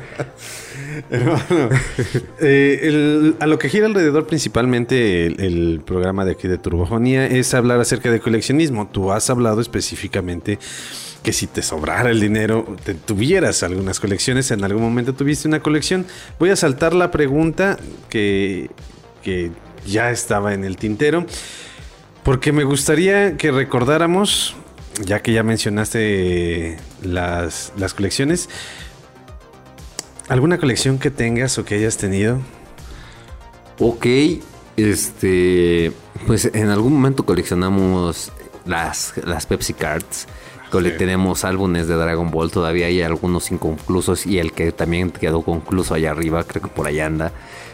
[2.40, 7.80] Eh, a lo que gira alrededor principalmente el, programa de aquí de Turbofonía es hablar
[7.80, 8.88] acerca de coleccionismo.
[8.88, 10.60] Tú has hablado específicamente
[11.24, 15.62] que si te sobrara el dinero, te tuvieras algunas colecciones, en algún momento tuviste una
[15.62, 16.06] colección.
[16.38, 18.70] Voy a saltar la pregunta que,
[19.24, 19.52] que
[19.88, 21.26] ya estaba en el tintero,
[22.24, 24.56] porque me gustaría que recordáramos,
[25.04, 28.50] ya que ya mencionaste las, las colecciones,
[30.28, 32.40] ¿alguna colección que tengas o que hayas tenido?
[33.80, 34.06] Ok,
[34.76, 35.94] este,
[36.28, 38.32] pues en algún momento coleccionamos
[38.66, 40.28] las, las Pepsi Cards.
[40.82, 45.94] Tenemos álbumes de Dragon Ball, todavía hay algunos inconclusos y el que también quedó concluso
[45.94, 47.32] allá arriba, creo que por allá anda.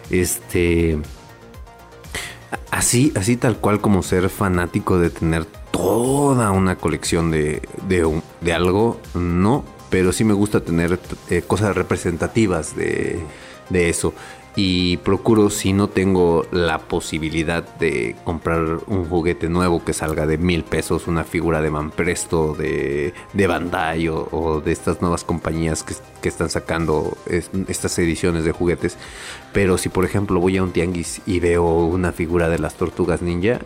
[0.10, 1.00] Este,
[2.72, 9.00] así, así tal cual como ser fanático de tener toda una colección de, de, algo,
[9.14, 13.24] no, pero sí me gusta tener eh, cosas representativas de,
[13.70, 14.14] de eso
[14.62, 20.38] y procuro si no tengo la posibilidad de comprar un juguete nuevo que salga de
[20.38, 26.28] mil pesos, una figura de Manpresto, de, de Bandai o, de estas nuevas compañías que,
[26.28, 27.18] están sacando
[27.70, 28.98] estas ediciones de juguetes.
[29.54, 33.22] Pero si por ejemplo voy a un tianguis y veo una figura de las tortugas
[33.22, 33.60] ninja,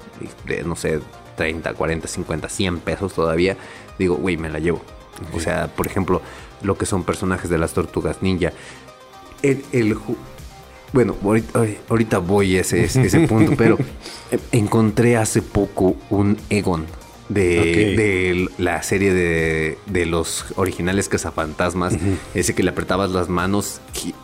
[0.46, 1.00] de no sé,
[1.38, 3.58] 30, 40, 50, 100 pesos todavía,
[3.98, 4.84] digo, güey, me la llevo.
[5.36, 6.22] O sea, por ejemplo,
[6.62, 8.54] lo que son personajes de las tortugas ninja.
[9.42, 9.98] El, el,
[10.94, 11.16] bueno,
[11.90, 13.78] ahorita, voy a ese, ese punto, pero
[14.52, 16.86] encontré hace poco un Egon
[17.30, 21.96] de, la serie de, los originales cazafantasmas.
[22.34, 23.82] Ese que le apretabas las manos,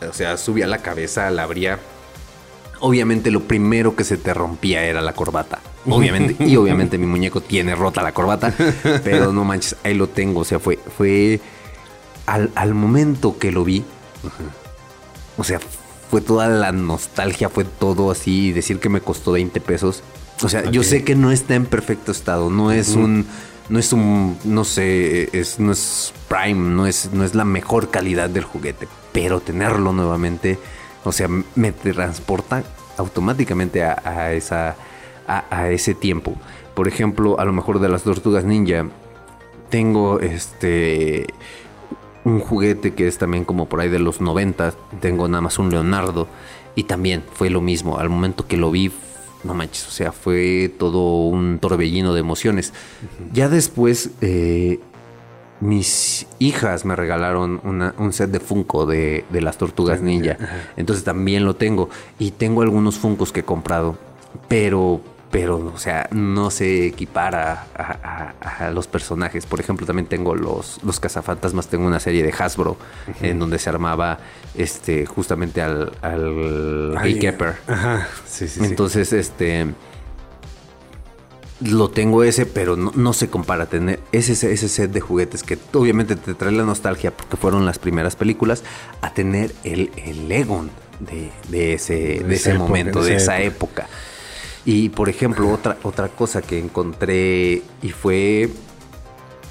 [0.08, 1.78] o sea, subía la cabeza, la abría.
[2.80, 5.60] Obviamente lo primero que se te rompía era la corbata.
[5.86, 6.42] Obviamente.
[6.44, 8.54] y obviamente mi muñeco tiene rota la corbata.
[9.04, 10.40] Pero no manches, ahí lo tengo.
[10.40, 11.40] O sea, fue, fue
[12.26, 13.84] al, al momento que lo vi.
[15.36, 15.60] O sea,
[16.10, 20.02] fue toda la nostalgia, fue todo así, decir que me costó 20 pesos.
[20.42, 23.26] O sea, yo sé que no está en perfecto estado, no es un
[23.68, 27.90] no es un no sé, es no es prime, no es no es la mejor
[27.90, 30.58] calidad del juguete, pero tenerlo nuevamente,
[31.04, 32.64] o sea, me transporta
[32.96, 34.76] automáticamente a, esa
[35.26, 36.34] a, ese tiempo.
[36.74, 38.86] Por ejemplo, a lo mejor de las tortugas ninja
[39.68, 41.26] tengo este
[42.24, 44.74] un juguete que es también como por ahí de los 90.
[45.00, 46.28] Tengo nada más un Leonardo.
[46.74, 47.98] Y también fue lo mismo.
[47.98, 48.92] Al momento que lo vi,
[49.44, 52.72] no manches, o sea, fue todo un torbellino de emociones.
[53.32, 54.78] Ya después, eh,
[55.60, 57.60] mis hijas me regalaron
[57.98, 60.36] un set de Funko de, las tortugas ninja.
[60.76, 61.90] Entonces también lo tengo.
[62.18, 63.98] Y tengo algunos Funcos que he comprado.
[64.48, 69.46] Pero pero, o sea, no se equipara a, los personajes.
[69.46, 72.76] Por ejemplo, también tengo los, los cazafantasmas, tengo una serie de Hasbro
[73.22, 74.18] en donde se armaba
[74.56, 76.92] este justamente al, al
[77.68, 78.60] Ajá, sí, sí.
[78.64, 79.68] Entonces, este
[81.60, 86.16] lo tengo ese, pero no, se compara tener ese, ese set de juguetes que obviamente
[86.16, 88.64] te trae la nostalgia porque fueron las primeras películas,
[89.02, 93.88] a tener el, el Legon de, ese, de, ese momento, de esa época.
[94.64, 98.50] Y por ejemplo, otra, otra cosa que encontré y fue,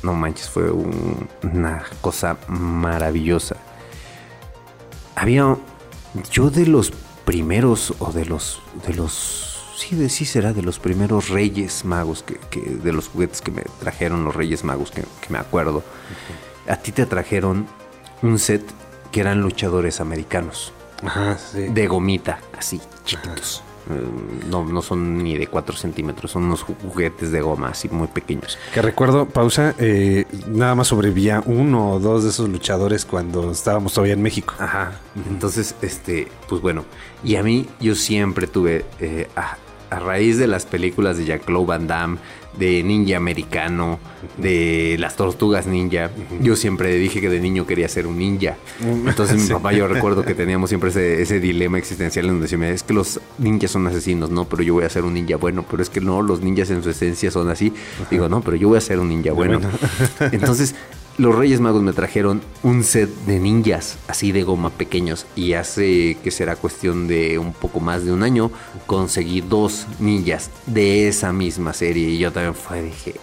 [0.04, 3.56] no manches, fue una cosa maravillosa.
[5.16, 5.58] Había,
[6.32, 6.92] yo de los
[7.26, 12.24] primeros, o de los, de los, sí, de, sí será de los primeros reyes magos,
[12.24, 15.84] que, de los juguetes que me trajeron los reyes magos, que, me acuerdo.
[16.68, 17.68] A ti te trajeron
[18.22, 18.64] un set
[19.12, 20.72] que eran luchadores americanos.
[21.04, 21.68] Ajá, sí.
[21.70, 23.64] De gomita, así, chiquitos.
[24.50, 28.58] No, no son ni de 4 centímetros, son unos juguetes de goma así muy pequeños.
[28.74, 33.94] Que recuerdo, pausa, eh, nada más sobrevivía uno o dos de esos luchadores cuando estábamos
[33.94, 34.54] todavía en México.
[34.60, 35.00] Ajá.
[35.30, 36.86] Entonces, este, pues bueno,
[37.24, 39.58] y a mí yo siempre tuve, eh, a,
[39.90, 42.18] a, raíz de las películas de Jean-Claude Van Damme,
[42.58, 44.00] de ninja americano,
[44.38, 46.12] de las tortugas ninja.
[46.42, 48.58] Yo siempre dije que de niño quería ser un ninja.
[48.82, 52.84] Entonces mi papá yo recuerdo que teníamos siempre ese, dilema existencial en donde decía, es
[52.84, 55.82] que los ninjas son asesinos, no, pero yo voy a ser un ninja bueno, pero
[55.82, 57.74] es que no, los ninjas en su esencia son así.
[58.10, 59.60] Digo, no, pero yo voy a ser un ninja bueno.
[60.32, 60.76] Entonces
[61.20, 65.26] los Reyes Magos me trajeron un set de ninjas, así de goma pequeños.
[65.36, 68.52] Y hace que será cuestión de un poco más de un año,
[68.88, 72.08] conseguí dos ninjas de esa misma serie.
[72.08, 73.16] Y yo también fue, dije,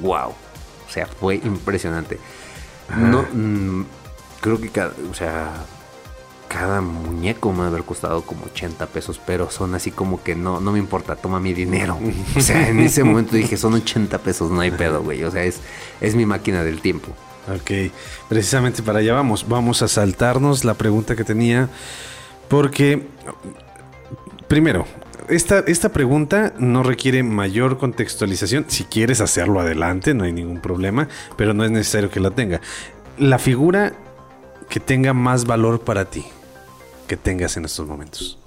[0.00, 0.30] wow.
[0.30, 2.18] O sea, fue impresionante.
[2.96, 3.84] No, mm,
[4.40, 5.52] creo que cada, o sea,
[6.52, 10.34] cada muñeco me va a haber costado como 80 pesos, pero son así como que
[10.34, 11.98] no, no me importa, toma mi dinero.
[12.36, 15.24] O sea, en ese momento dije, son 80 pesos, no hay pedo, güey.
[15.24, 15.60] O sea, es,
[16.02, 17.08] es mi máquina del tiempo.
[17.48, 17.90] Ok,
[18.28, 19.48] precisamente para allá vamos.
[19.48, 21.70] Vamos a saltarnos la pregunta que tenía,
[22.48, 23.06] porque,
[24.46, 24.84] primero,
[25.28, 28.66] esta, esta pregunta no requiere mayor contextualización.
[28.68, 32.60] Si quieres hacerlo adelante, no hay ningún problema, pero no es necesario que la tenga.
[33.16, 33.94] La figura
[34.68, 36.26] que tenga más valor para ti,
[37.12, 38.38] que tengas en estos momentos.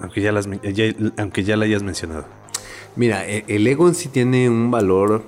[0.00, 0.48] Aunque ya, las,
[1.18, 2.26] aunque ya la hayas mencionado.
[2.94, 5.24] Mira, e, el Egon sí tiene un valor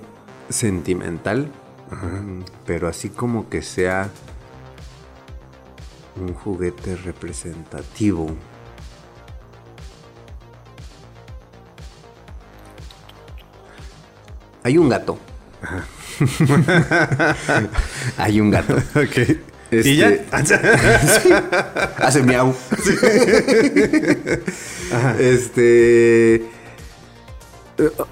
[0.51, 1.51] sentimental,
[2.65, 4.09] pero así como que sea
[6.15, 8.29] un juguete representativo.
[14.63, 15.19] Hay un gato.
[18.17, 18.77] Hay un gato.
[18.95, 19.39] Ok.
[19.71, 20.11] ¿Y ya?
[21.99, 22.55] Hace miau.
[25.19, 26.43] Este.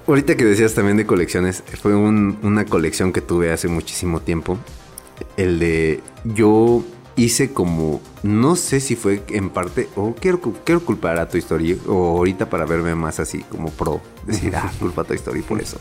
[0.05, 4.59] Ahorita que decías también de colecciones, fue una colección que tuve hace muchísimo tiempo.
[5.35, 6.01] El de.
[6.23, 6.83] Yo
[7.15, 8.01] hice como.
[8.21, 9.89] No sé si fue en parte.
[9.95, 11.75] O quiero, quiero culpar a tu historia.
[11.87, 13.99] O ahorita para verme más así como pro.
[14.27, 15.79] Decir, ah, culpa a tu historia por eso.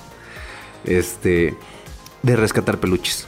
[0.86, 1.54] Este.
[2.22, 3.26] De rescatar peluches.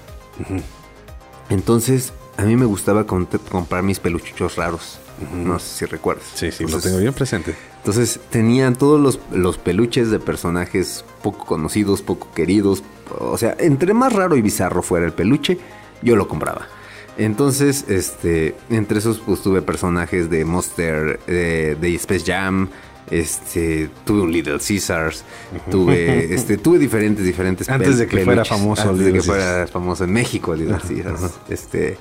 [1.51, 4.99] Entonces, a mí me gustaba comprar mis peluchitos raros.
[5.35, 6.25] No sé si recuerdas.
[6.35, 7.55] Sí, sí, lo tengo bien presente.
[7.79, 12.83] Entonces tenían todos los, los, peluches de personajes poco conocidos, poco queridos.
[13.19, 15.59] O sea, entre más raro y bizarro fuera el peluche,
[16.03, 16.69] yo lo compraba.
[17.17, 22.69] Entonces, este, entre esos pues tuve personajes de Monster, de, de Space Jam,
[23.11, 25.25] este, tuve un Little Caesars,
[25.71, 27.69] tuve, este, tuve diferentes, diferentes.
[27.69, 31.97] Antes de que fuera famoso, antes de que fuera famoso en México, Little Caesars, este.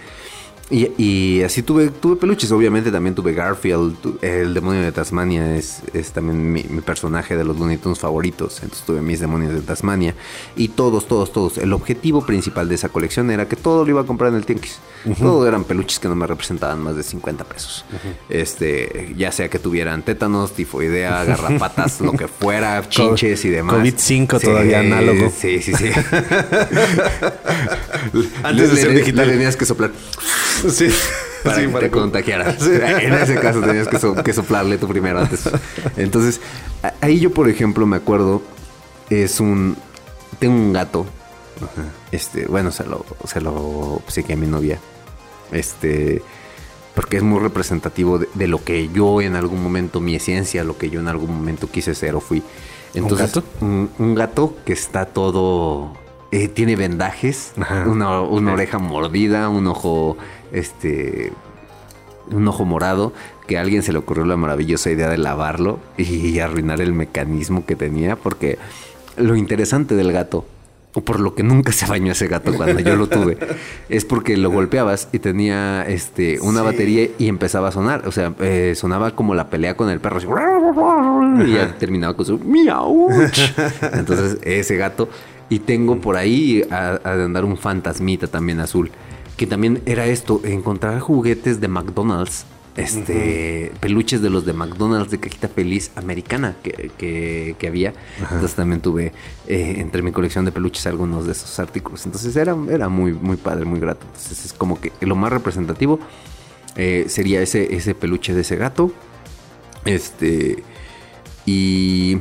[0.70, 6.12] Y, así tuve, tuve peluches, obviamente también tuve Garfield, el demonio de Tasmania es, es
[6.12, 10.14] también mi, personaje de los Looney Tunes favoritos, entonces tuve mis demonios de Tasmania
[10.58, 11.58] y todos, todos, todos.
[11.58, 14.46] El objetivo principal de esa colección era que todo lo iba a comprar en el
[14.46, 14.80] tianguis.
[15.20, 17.86] Todo eran peluches que no me representaban más de 50 pesos.
[18.28, 23.78] Este, ya sea que tuvieran tétanos, tifoidea, garrapatas, lo que fuera, chinches y demás.
[23.78, 25.32] COVID-5 todavía análogo.
[25.34, 25.92] Sí, sí, sí.
[28.44, 29.30] Antes de ser digital.
[29.30, 29.92] tenías que soplar.
[30.70, 30.90] Sí.
[31.44, 32.62] Para que te contagiaras.
[32.68, 35.50] En ese caso tenías que, soplarle tú primero antes.
[35.96, 36.42] Entonces,
[37.00, 38.42] ahí yo, por ejemplo, me acuerdo,
[39.10, 39.78] es un...
[40.40, 41.06] Tengo un gato.
[42.12, 44.80] Este, bueno, se lo, se lo a mi novia.
[45.52, 46.22] Este,
[46.94, 50.90] porque es muy representativo de, lo que yo en algún momento, mi esencia, lo que
[50.90, 52.44] yo en algún momento quise ser o fui.
[52.94, 53.94] Entonces, ¿Un gato?
[54.00, 55.94] Un, gato que está todo...
[56.32, 57.54] Eh, tiene vendajes,
[57.86, 60.18] una, una oreja mordida, un ojo
[60.52, 61.32] este
[62.30, 63.14] un ojo morado
[63.48, 67.66] que a alguien se le ocurrió la maravillosa idea de lavarlo y arruinar el mecanismo
[67.66, 68.58] que tenía porque
[69.16, 70.46] lo interesante del gato
[70.98, 73.38] o por lo que nunca se bañó ese gato cuando yo lo tuve,
[73.88, 78.08] es porque lo golpeabas y tenía este una batería y empezaba a sonar.
[78.08, 80.18] O sea, eh, sonaba como la pelea con el perro.
[81.46, 83.10] y ya terminaba con su miau.
[83.94, 85.08] Entonces, ese gato.
[85.50, 88.90] Y tengo por ahí a, a andar un fantasmita también azul
[89.38, 95.20] que también era esto, encontrar juguetes de McDonald's, este, peluches de los de McDonald's de
[95.20, 97.94] cajita feliz americana que, había.
[98.20, 99.14] Entonces también tuve
[99.48, 102.06] eh, entre mi colección de peluches algunos de esos artículos.
[102.06, 104.06] Entonces era, era muy, muy padre, muy grato.
[104.06, 106.00] Entonces es como que lo más representativo
[106.76, 108.92] eh, sería ese, ese peluche de ese gato.
[109.84, 110.64] Este.
[111.46, 112.20] Y.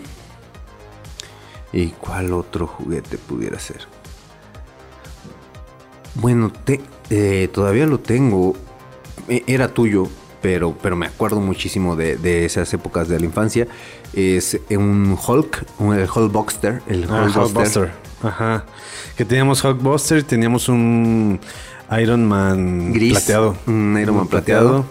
[1.72, 3.86] ¿Y cuál otro juguete pudiera ser?
[6.14, 8.54] Bueno, te, eh, todavía lo tengo.
[9.28, 10.08] E, era tuyo,
[10.40, 13.66] pero, pero me acuerdo muchísimo de, esas épocas de la infancia.
[14.12, 16.82] Es un Hulk, un, el Hulkbuster.
[16.86, 17.92] El ah, Hulkbuster.
[18.22, 18.64] Ajá.
[19.16, 21.40] Que teníamos Hulkbuster, teníamos un
[22.00, 23.56] Iron Man Gris, plateado.
[23.66, 24.86] Un Iron Man plateado.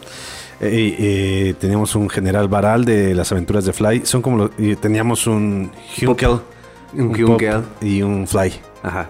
[0.61, 4.05] Eh, eh, teníamos un General Baral de las aventuras de Fly.
[4.05, 6.39] Son como los, teníamos un Hunkel.
[6.93, 8.53] Un, un y un Fly.
[8.83, 9.09] Ajá.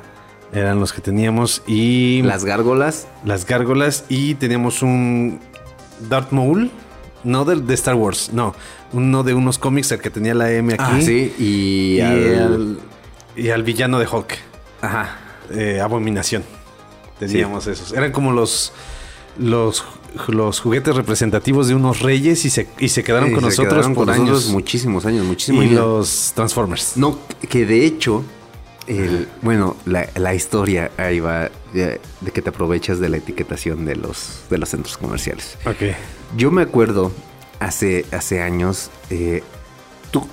[0.54, 1.62] Eran los que teníamos.
[1.68, 2.22] Y.
[2.24, 3.08] Las gárgolas.
[3.24, 4.06] Las gárgolas.
[4.10, 5.40] Y teníamos un
[6.10, 6.72] Darth Maul.
[7.24, 8.54] No de, Star Wars, no.
[8.94, 10.84] Uno de unos cómics, el que tenía la M aquí.
[10.86, 11.34] Ah, sí.
[11.40, 12.78] Y, al,
[13.36, 14.38] y al villano de Hulk.
[14.82, 15.18] Ajá.
[15.50, 16.44] Eh, abominación.
[17.18, 17.94] Teníamos esos.
[17.94, 18.74] Eran como los.
[19.38, 19.84] Los
[20.28, 24.50] los juguetes representativos de unos reyes y se, y se quedaron con nosotros por años.
[24.50, 26.96] muchísimos años, muchísimos y los Transformers.
[26.96, 27.20] No,
[27.50, 28.24] que de hecho
[28.88, 32.00] el, bueno, la, historia ahí va de,
[32.34, 35.58] que te aprovechas de la etiquetación de los, de los centros comerciales.
[35.66, 35.96] Ok.
[36.38, 37.12] Yo me acuerdo
[37.60, 39.44] hace, hace años, eh,
[40.12, 40.28] tú,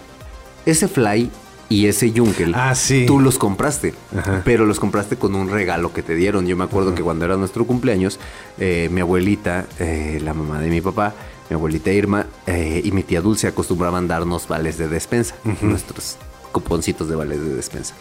[0.67, 1.31] ese fly
[1.69, 3.05] y ese Yunkel, Ah, sí.
[3.07, 4.43] tú los compraste, Ajá.
[4.45, 6.47] pero los compraste con un regalo que te dieron.
[6.47, 8.19] Yo me acuerdo que cuando era nuestro cumpleaños,
[8.59, 11.15] eh, mi abuelita, eh, la mamá de mi papá,
[11.49, 12.27] mi abuelita Irma
[12.83, 16.17] y mi tía Dulce acostumbraban darnos vales de despensa, nuestros
[16.51, 17.95] cuponcitos de vales de despensa.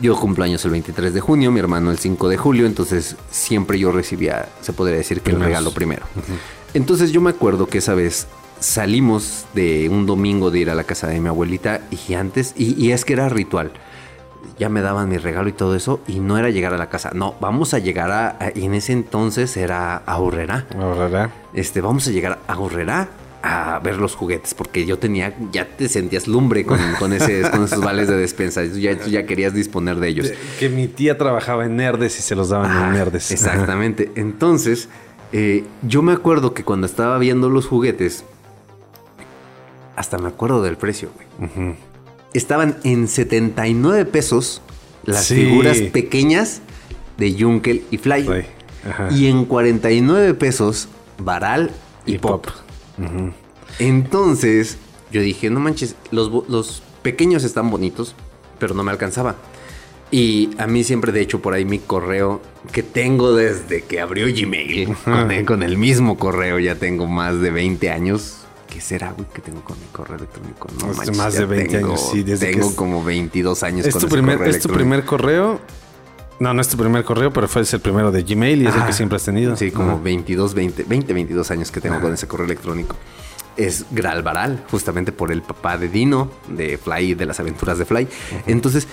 [0.00, 3.78] Yo cumplo años el 23 de junio, mi hermano el 5 de julio, entonces siempre
[3.78, 6.06] yo recibía, se podría decir que el regalo primero.
[6.72, 8.26] Entonces yo me acuerdo que esa vez
[8.60, 12.82] salimos de un domingo de ir a la casa de mi abuelita y antes, y,
[12.82, 13.72] y es que era ritual.
[14.58, 17.10] Ya me daban mi regalo y todo eso, y no era llegar a la casa.
[17.14, 18.28] No, vamos a llegar a.
[18.40, 20.66] a- y en ese entonces era a Urrera.
[20.78, 21.30] Ahorrará.
[21.52, 23.08] Este, vamos a llegar a Urrera
[23.42, 27.64] a ver los juguetes, porque yo tenía, ya te sentías lumbre con, con, ese, con
[27.64, 28.64] esos vales de despensa.
[28.64, 30.30] Ya, tú ya querías disponer de ellos.
[30.58, 33.30] Que mi tía trabajaba en Nerdes y se los daban Ah, en Nerdes.
[33.32, 34.10] Exactamente.
[34.14, 34.88] Entonces,
[35.32, 38.24] eh, yo me acuerdo que cuando estaba viendo los juguetes,
[39.96, 41.74] hasta me acuerdo del precio, güey.
[42.32, 44.62] Estaban en 79 pesos
[45.04, 45.34] las Sí.
[45.36, 46.60] figuras pequeñas
[47.16, 48.44] de Junkel y Fly.
[49.10, 50.88] Y en 49 pesos,
[51.18, 51.70] Baral
[52.06, 52.44] y, Y Pop.
[52.46, 52.54] Pop.
[53.78, 54.76] Entonces,
[55.10, 58.14] yo dije, no manches, los, los pequeños están bonitos,
[58.58, 59.36] pero no me alcanzaba.
[60.10, 62.40] Y a mí siempre, de hecho, por ahí mi correo
[62.72, 67.40] que tengo desde que abrió Gmail, con el, con el mismo correo, ya tengo más
[67.40, 68.38] de 20 años.
[68.68, 70.68] ¿Qué será, güey, que tengo con mi correo electrónico?
[70.80, 73.62] No Hace manches, más de 20 tengo- años, sí, desde que Tengo es- como 22
[73.62, 75.60] años ¿Es con tu, primer, correo ¿Es tu primer correo?
[76.40, 78.84] No, no es tu primer correo, pero fue el primero de Gmail y es el
[78.86, 79.54] que siempre has tenido.
[79.56, 80.00] Sí, como Ajá.
[80.02, 82.96] 22, 20, 20, 22 años que tengo con ese correo electrónico.
[83.58, 87.84] Es Gral Baral, justamente por el papá de Dino, de Fly, de las aventuras de
[87.84, 88.08] Fly.
[88.46, 88.88] Entonces,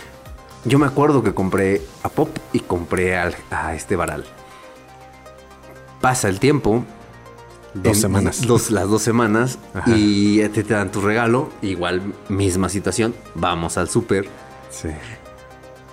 [0.65, 4.25] yo me acuerdo que compré a Pop y compré al- a este Baral.
[6.01, 6.83] Pasa el tiempo.
[7.73, 8.45] Dos semanas.
[8.45, 9.57] dos- las dos semanas.
[9.73, 9.89] Ajá.
[9.95, 11.49] Y te, te dan tu regalo.
[11.61, 13.15] Igual, misma situación.
[13.35, 14.27] Vamos al súper.
[14.69, 14.89] Sí.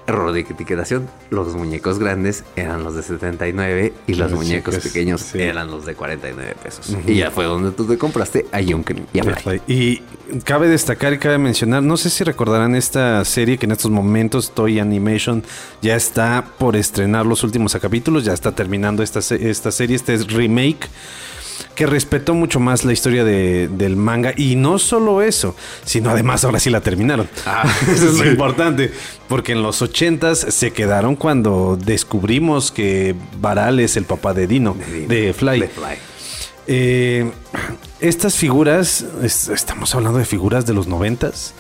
[0.07, 1.09] Error de etiquetación.
[1.31, 5.41] Los muñecos grandes eran los de 79 y los, Los muñecos pequeños sí.
[5.41, 6.97] eran los de 49 pesos.
[7.07, 9.63] Y ya fue donde tú te compraste a Junker y a Fly.
[9.67, 10.03] Y
[10.45, 14.53] cabe destacar y cabe mencionar, no sé si recordarán esta serie que en estos momentos
[14.53, 15.43] Toy Animation
[15.81, 20.33] ya está por estrenar los últimos capítulos, ya está terminando esta, esta serie, este es
[20.33, 20.89] remake
[21.75, 26.45] que respetó mucho más la historia de- del manga y no solo eso, sino además
[26.45, 27.29] ahora sí la terminaron.
[27.47, 28.93] Ah, eso es lo importante,
[29.29, 34.77] porque en los 80s se quedaron cuando descubrimos que Baral es el papá de Dino,
[35.09, 35.61] de, Fly.
[35.61, 35.97] De Fly.
[36.67, 37.31] Eh,
[38.01, 41.55] estas figuras, es- estamos hablando de figuras de los noventas,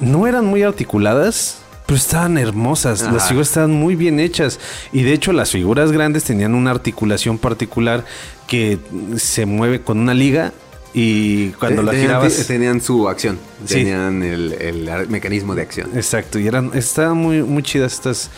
[0.00, 3.02] no eran muy articuladas, pero estaban hermosas.
[3.12, 4.58] Las figuras estaban muy bien hechas.
[4.92, 8.04] Y de hecho, las figuras grandes tenían una articulación particular
[8.46, 8.78] que
[9.16, 10.52] se mueve con una liga.
[10.96, 12.46] Y cuando la Tenían- girabas.
[12.46, 13.38] Tenían su acción.
[13.66, 13.74] Sí.
[13.74, 15.90] Tenían el, mecanismo de acción.
[15.94, 18.30] Exacto, y eran, estaban muy, muy chidas estas,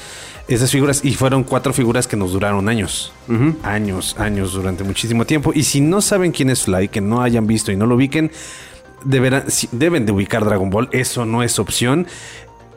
[0.49, 1.05] estas figuras.
[1.05, 3.13] Y fueron cuatro figuras que nos duraron años.
[3.63, 5.53] Años, años, durante muchísimo tiempo.
[5.55, 8.31] Y si no saben quién es Fly, que no hayan visto y no lo ubiquen,
[9.05, 10.89] deberán, deben de ubicar Dragon Ball.
[10.93, 12.07] Eso no es opción.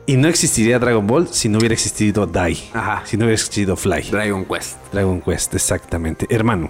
[0.04, 2.58] Y no existiría Dragon Ball si no hubiera existido Dai.
[2.74, 3.02] Ajá.
[3.06, 4.10] Si no hubiera existido Fly.
[4.10, 4.76] Dragon Quest.
[4.92, 6.26] Dragon Quest, exactamente.
[6.28, 6.68] Hermano,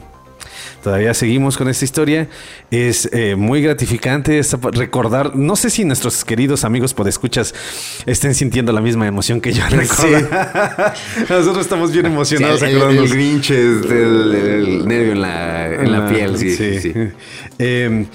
[0.82, 2.28] todavía seguimos con esta historia.
[2.70, 5.36] Es eh, muy gratificante esta- recordar.
[5.36, 7.54] No sé si nuestros queridos amigos podescuchas
[8.06, 10.94] estén sintiendo la misma emoción que yo recordar.
[11.28, 13.12] Nosotros estamos bien emocionados Sí, el, el, acordándonos.
[13.12, 16.38] Grinch es del el nervio en la, en la piel.
[16.38, 16.80] Sí, sí.
[16.80, 16.92] sí.
[17.58, 18.06] Eh,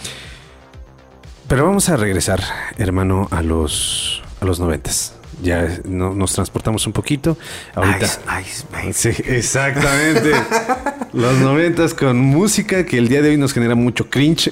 [1.47, 2.41] pero vamos a regresar,
[2.77, 5.13] hermano, a los a los noventas.
[5.45, 7.37] Ya no- nos transportamos un poquito.
[7.75, 8.05] Ahorita.
[8.05, 8.93] Ice, ice, baby.
[8.93, 10.31] Sí, exactamente.
[11.13, 14.51] Los noventas con música que el día de hoy nos genera mucho cringe.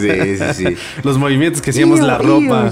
[0.00, 0.76] Sí, sí, sí.
[1.02, 2.70] Los movimientos que hacíamos, la ropa.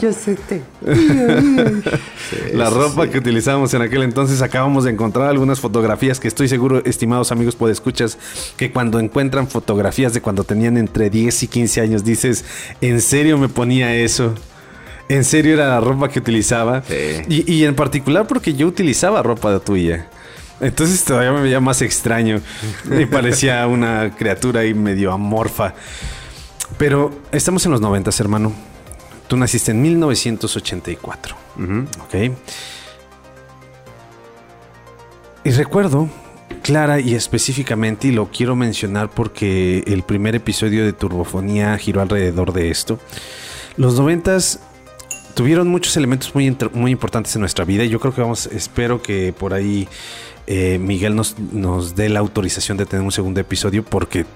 [2.54, 4.40] la ropa que utilizábamos en aquel entonces.
[4.40, 8.18] Acabamos de encontrar algunas fotografías que estoy seguro, estimados amigos, escuchas
[8.56, 12.44] que cuando encuentran fotografías de cuando tenían entre 10 y 15 años, dices,
[12.80, 14.34] ¿en serio me ponía eso?
[15.08, 16.82] ¿En serio era la ropa que utilizaba?
[16.82, 17.22] Sí.
[17.28, 20.08] Y, y en particular porque yo utilizaba ropa tuya.
[20.60, 22.40] Entonces todavía me veía más extraño.
[22.84, 25.74] Me parecía una criatura ahí medio amorfa.
[26.76, 28.52] Pero estamos en los noventas, hermano.
[29.28, 31.36] Tú naciste en 1984.
[31.56, 31.86] Ujú.
[32.02, 32.32] ¿Ok?
[35.44, 36.08] Y recuerdo
[36.62, 42.52] clara y específicamente, y lo quiero mencionar porque el primer episodio de Turbofonía giró alrededor
[42.52, 42.98] de esto.
[43.76, 44.60] Los noventas
[45.38, 49.00] tuvieron muchos elementos muy, muy importantes en nuestra vida y yo creo que vamos, espero
[49.00, 49.86] que por ahí
[50.48, 54.26] eh, Miguel nos, nos dé la autorización de tener un segundo episodio porque eh,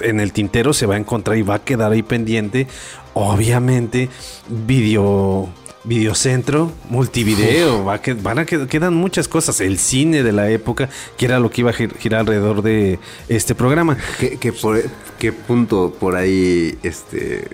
[0.00, 2.66] en el tintero se va a encontrar y va a quedar ahí pendiente,
[3.14, 4.10] obviamente,
[4.46, 5.48] video
[5.82, 9.62] Videocentro, multivideo, va que, van a quedan muchas cosas.
[9.62, 12.98] El cine de la época, que era lo que iba a girar alrededor de
[13.30, 13.96] este programa.
[14.18, 14.82] ¿Qué, por,
[15.18, 17.48] qué punto por ahí este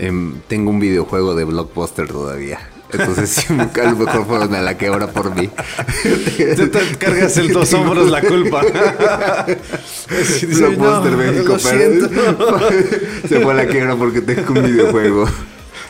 [0.00, 2.58] em, tengo un videojuego de blockbuster todavía?
[2.92, 5.48] Entonces, si me a lo mejor fueron a la que ahora por mí.
[6.02, 8.62] Te, cargas en dos hombros la culpa.
[10.42, 15.28] Blockbuster México, se fue a la quiebra porque tengo un videojuego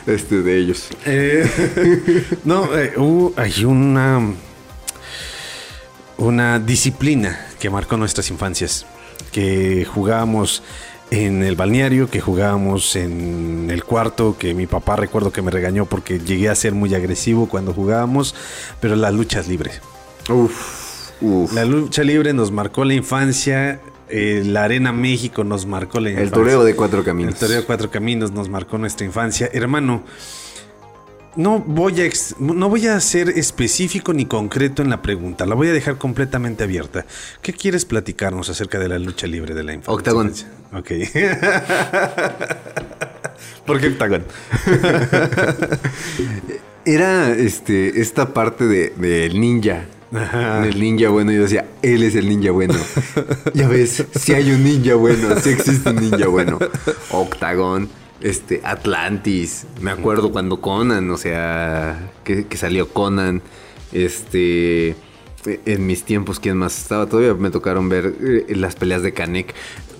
[0.05, 0.89] este de ellos.
[1.05, 2.93] Eh, no, eh,
[3.37, 4.21] hay una
[6.21, 8.85] una disciplina que marcó nuestras infancias,
[9.31, 10.61] que jugábamos
[11.11, 15.85] en el balneario, que jugábamos en el cuarto, que mi papá recuerdo que me regañó
[15.85, 18.33] porque llegué a ser muy agresivo cuando jugábamos,
[18.79, 19.81] pero las luchas libres.
[21.53, 26.25] La lucha libre nos marcó la infancia, eh, la Arena México nos marcó la infancia.
[26.25, 27.33] El toreo de cuatro caminos.
[27.33, 29.49] El toreo de cuatro caminos nos marcó nuestra infancia.
[29.51, 30.03] Hermano,
[31.35, 32.09] no voy, a
[32.39, 36.63] no voy a ser específico ni concreto en la pregunta, la voy a dejar completamente
[36.63, 37.05] abierta.
[37.41, 39.93] ¿Qué quieres platicarnos acerca de la lucha libre de la infancia?
[39.93, 40.33] Octagón.
[40.73, 40.91] Ok.
[43.65, 44.25] ¿Por qué Octagón?
[46.85, 49.85] Era este, esta parte del de, ninja.
[50.63, 52.75] El ninja bueno, yo decía, él es el ninja bueno.
[53.53, 56.59] ya ves, si hay un ninja bueno, si existe un ninja bueno.
[57.11, 57.89] Octagón
[58.21, 59.65] este, Atlantis.
[59.81, 63.41] Me acuerdo cuando Conan, o sea, que, salió Conan.
[63.91, 64.95] Este.
[65.45, 67.07] En mis tiempos, ¿quién más estaba?
[67.07, 69.55] Todavía me tocaron ver eh, las peleas de Kanek.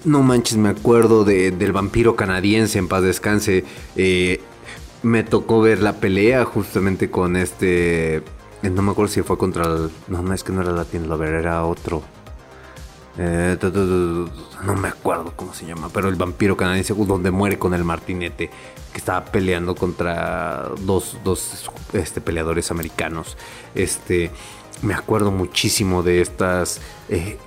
[0.06, 3.66] No manches, me acuerdo del vampiro canadiense, en paz descanse.
[3.96, 4.40] Eh,
[5.04, 8.18] me tocó ver la pelea justamente con este.
[8.18, 9.90] Eh, no me acuerdo si fue contra el.
[10.08, 12.04] No, no, es que no era Latin Lover, era otro.
[13.18, 13.58] Eh,
[14.64, 18.50] no me acuerdo cómo se llama, pero el vampiro canadiense donde muere con el martinete,
[18.92, 21.18] que estaba peleando contra dos,
[21.94, 23.38] este, peleadores americanos.
[23.76, 24.32] Este,
[24.82, 26.82] me acuerdo muchísimo de estas...
[27.10, 27.38] Eh,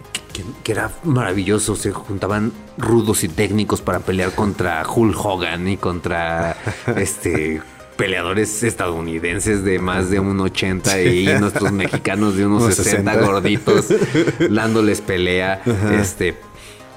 [0.65, 6.57] que, era maravilloso, se juntaban rudos y técnicos para pelear contra Hulk Hogan y contra
[6.97, 7.62] este
[7.97, 13.86] peleadores estadounidenses de más de un 80 y nuestros mexicanos de unos 60, gorditos
[14.51, 15.62] dándoles pelea.
[15.92, 16.36] Este,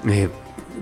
[0.08, 0.28] eh,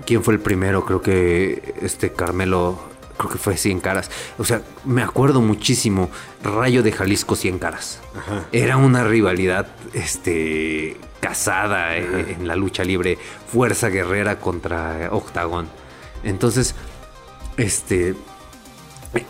[0.05, 0.85] ¿quién fue el primero?
[0.85, 2.79] Creo que este Carmelo,
[3.17, 4.09] creo que fue 100 caras.
[4.37, 6.09] O sea, me acuerdo muchísimo
[6.43, 7.99] Rayo de Jalisco 100 caras.
[8.51, 13.17] Era una rivalidad este casada eh, en la lucha libre,
[13.51, 15.67] fuerza guerrera contra Octagón.
[16.23, 16.75] Entonces,
[17.57, 18.15] este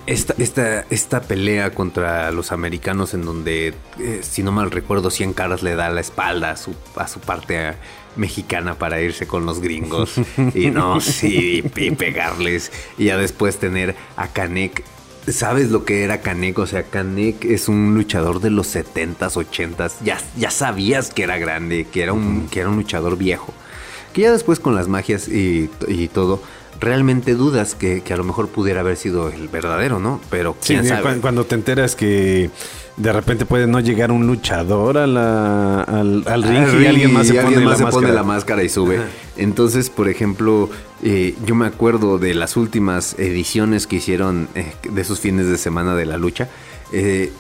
[0.06, 5.34] esta, esta, esta, pelea contra los americanos en donde, eh, si no mal recuerdo, Cien
[5.34, 7.74] Caras le da la espalda a su, a su parte
[8.16, 10.16] mexicana para irse con los gringos
[10.54, 12.72] y no, sí, y pegarles.
[12.98, 14.84] Y ya después tener a Canek.
[15.28, 16.58] ¿Sabes lo que era Canek?
[16.60, 19.94] O sea, Canek es un luchador de los 70s, 80s.
[20.04, 23.54] Ya, ya sabías que era grande, que era un, que era un luchador viejo.
[24.14, 26.42] Que ya después con las magias y, y todo
[26.80, 30.22] realmente dudas que, a lo mejor pudiera haber sido el verdadero, ¿no?
[30.30, 31.20] Pero quién sabe.
[31.20, 32.50] Cuando te enteras que
[32.98, 37.36] de repente puede no llegar un luchador al, ring, y alguien más se,
[37.92, 39.00] pone, la máscara y sube.
[39.38, 40.70] Entonces, por ejemplo,
[41.04, 45.58] eh, yo me acuerdo de las últimas ediciones que hicieron eh, de esos fines de
[45.58, 46.50] semana de la lucha.
[46.92, 47.32] Eh,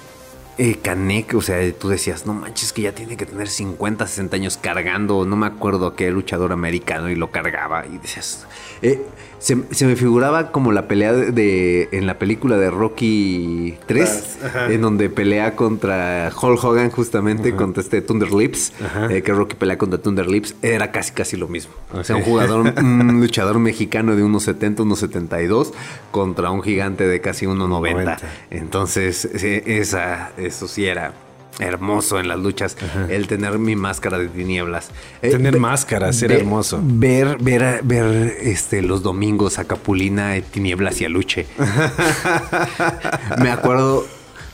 [0.59, 4.35] eh, Canek, o sea, tú decías, no manches que ya tiene que tener 50, 60
[4.37, 8.47] años cargando, no me acuerdo qué luchador americano y lo cargaba y decías,
[8.81, 9.05] eh,
[9.39, 15.09] se, me figuraba como la pelea de, en la película de Rocky 3, en donde
[15.09, 18.73] pelea contra Hulk Hogan justamente, contra este Thunder Lips,
[19.09, 21.73] eh, que Rocky pelea contra Thunder Lips, era casi casi lo mismo.
[21.93, 25.73] O sea, un jugador, un luchador mexicano de unos 70, unos 72
[26.11, 28.17] contra un gigante de casi 1.90.
[28.49, 31.13] Entonces, esa, eso sí era
[31.59, 32.77] hermoso en las luchas
[33.09, 34.89] el tener mi máscara de tinieblas.
[35.21, 36.79] Eh, tener máscaras era hermoso.
[36.83, 41.47] Ver, ver, ver este, los domingos a Capulina, Tinieblas y a Luche.
[43.41, 44.05] Me acuerdo,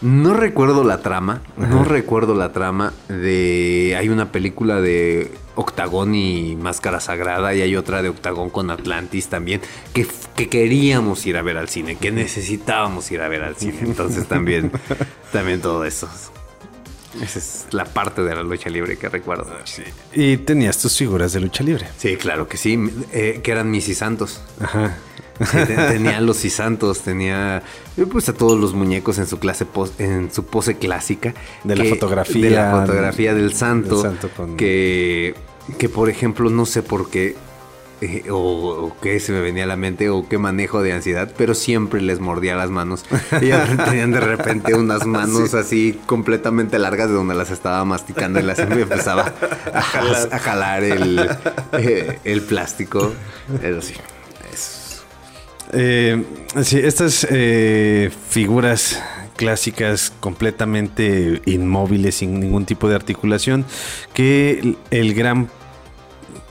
[0.01, 3.95] no recuerdo la trama, no recuerdo la trama de...
[3.97, 9.27] Hay una película de Octagón y Máscara Sagrada y hay otra de Octagón con Atlantis
[9.27, 9.61] también,
[9.93, 13.79] que, que, queríamos ir a ver al cine, que necesitábamos ir a ver al cine.
[13.81, 14.71] Entonces también,
[15.31, 16.09] también todo eso.
[17.21, 19.45] Esa es la parte de la lucha libre que recuerdo.
[19.65, 19.83] Sí.
[20.13, 21.87] Y tenías tus figuras de lucha libre.
[21.97, 22.79] Sí, claro que sí,
[23.11, 24.41] eh, que eran mis y santos.
[24.59, 24.97] Ajá.
[25.89, 27.63] tenía los y santos, tenía
[27.97, 29.65] eh, pues a todos los muñecos en su clase
[29.97, 31.33] en su pose clásica
[31.63, 34.13] de la fotografía de la fotografía del santo,
[34.57, 35.33] que
[35.77, 37.35] que por ejemplo no sé por qué
[38.03, 41.53] eh, o, qué se me venía a la mente o qué manejo de ansiedad, pero
[41.53, 43.05] siempre les mordía las manos.
[43.41, 48.43] Y tenían de repente unas manos así completamente largas de donde las estaba masticando y
[48.43, 49.33] las empezaba
[49.73, 49.81] a,
[50.39, 51.29] jalar, el,
[51.73, 53.13] eh, el plástico.
[53.61, 53.93] Eso sí.
[55.73, 56.23] Eh,
[56.61, 59.01] sí, estas eh, figuras
[59.35, 63.65] clásicas completamente inmóviles, sin ningún tipo de articulación,
[64.13, 65.49] que el gran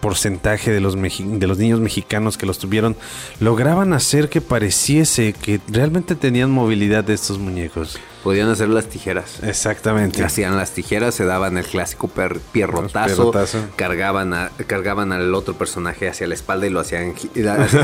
[0.02, 2.96] porcentaje de los, de los niños mexicanos que los tuvieron
[3.38, 8.00] lograban hacer que pareciese que realmente tenían movilidad de estos muñecos.
[8.24, 9.38] Podían hacer las tijeras.
[9.44, 10.24] Exactamente.
[10.24, 12.10] Hacían las tijeras, se daban el clásico
[12.52, 13.32] pierrotazo,
[13.76, 17.14] cargaban, cargaban al otro personaje hacia la espalda y lo hacían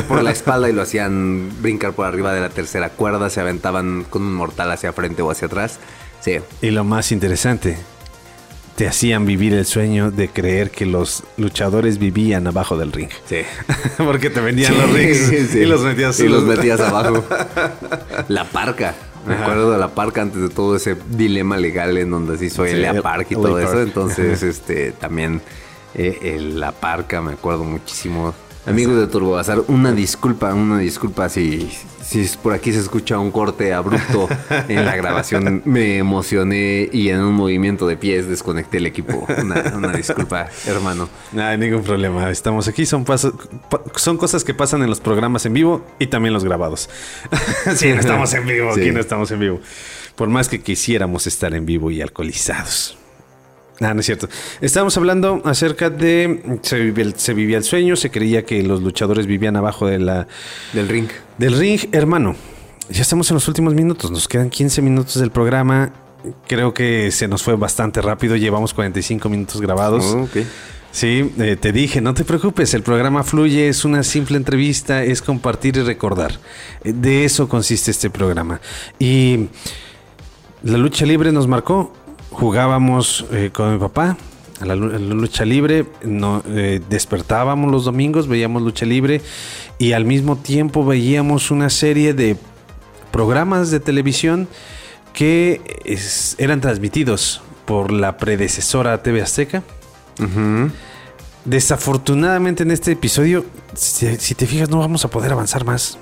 [0.09, 4.05] por la espalda y lo hacían brincar por arriba de la tercera cuerda, se aventaban
[4.11, 5.79] con un mortal hacia frente o hacia atrás.
[6.21, 6.39] Sí.
[6.63, 7.79] Y lo más interesante,
[8.79, 13.09] te hacían vivir el sueño de creer que los luchadores vivían abajo del ring.
[13.27, 13.39] Sí.
[13.97, 17.25] Porque te vendían los rings y los metías, y los metías abajo.
[18.29, 18.95] La parca.
[19.27, 22.65] Me acuerdo de la parca antes de todo ese dilema legal en donde se hizo
[22.65, 23.83] el Lea Park y todo eso.
[23.83, 25.43] Entonces, este, también
[25.95, 28.33] eh, la parca, me acuerdo muchísimo
[28.69, 31.71] Amigos de Turbo Bazar, una disculpa, una disculpa si,
[32.03, 34.29] si por aquí se escucha un corte abrupto
[34.69, 35.63] en la grabación.
[35.67, 39.27] Me emocioné y en un movimiento de pies desconecté el equipo.
[39.43, 41.09] Una, disculpa, hermano.
[41.33, 42.31] No hay ningún problema.
[42.31, 42.85] Estamos aquí.
[42.85, 43.05] Son,
[43.97, 46.91] son cosas que pasan en los programas en vivo y también los grabados.
[47.75, 48.73] sí, no estamos en vivo.
[48.73, 49.61] Aquí no estamos en vivo.
[50.15, 52.99] Por más que quisiéramos estar en vivo y alcoholizados.
[53.81, 54.29] Ah, no es cierto.
[54.61, 56.59] Estábamos hablando acerca de.
[56.63, 60.27] Se vivía, el, sueño, se creía que los luchadores vivían abajo de la,
[60.73, 61.09] del ring.
[61.39, 62.35] Del ring, hermano.
[62.91, 65.93] Ya estamos en los últimos minutos, nos quedan 15 minutos del programa.
[66.49, 70.05] Creo que se nos fue bastante rápido, llevamos 45 minutos grabados.
[70.07, 70.29] Oh,
[70.91, 75.21] sí, eh, te dije, no te preocupes, el programa fluye, es una simple entrevista, es
[75.21, 76.41] compartir y recordar.
[76.83, 78.61] Eh, de eso consiste este programa.
[78.99, 79.49] Y
[80.63, 81.93] la lucha libre nos marcó,
[82.39, 84.17] jugábamos eh, con mi papá
[84.61, 89.21] a la, lucha libre, no, eh, despertábamos los domingos, veíamos lucha libre
[89.79, 92.37] y al mismo tiempo veíamos una serie de
[93.11, 94.49] programas de televisión
[95.13, 95.61] que
[96.39, 99.63] eran transmitidos por la predecesora TV Azteca.
[101.45, 105.99] Desafortunadamente en este episodio, si, te fijas, no vamos a poder avanzar más.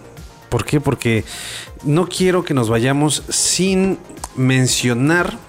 [0.49, 0.81] ¿Por qué?
[0.81, 1.25] Porque
[1.83, 3.99] no quiero que nos vayamos sin
[4.37, 5.46] mencionar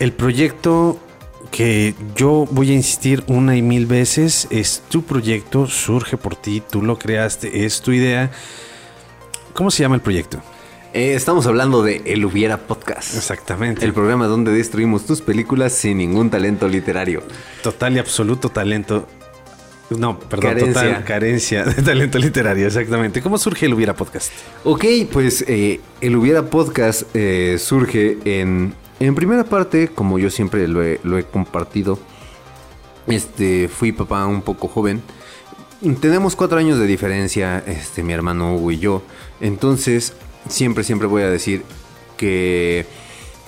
[0.00, 0.98] el proyecto
[1.50, 6.62] que yo voy a insistir una y mil veces es tu proyecto, surge por ti,
[6.68, 8.30] tú lo creaste, es tu idea.
[9.52, 10.40] ¿Cómo se llama el proyecto?
[10.94, 13.14] Eh, estamos hablando de El Hubiera Podcast.
[13.14, 13.84] Exactamente.
[13.84, 17.22] El programa donde destruimos tus películas sin ningún talento literario.
[17.62, 19.06] Total y absoluto talento.
[19.90, 23.20] No, perdón, total carencia de talento literario, exactamente.
[23.20, 24.32] ¿Cómo surge el Hubiera Podcast?
[24.64, 30.68] Ok, pues eh, el Hubiera Podcast eh, surge en en primera parte, como yo siempre
[30.68, 31.98] lo he, compartido,
[33.06, 35.02] este, fui papá un poco joven.
[36.00, 39.02] Tenemos cuatro años de diferencia, este, mi hermano Hugo y yo.
[39.40, 40.12] Entonces,
[40.48, 41.62] siempre, siempre voy a decir
[42.18, 42.84] que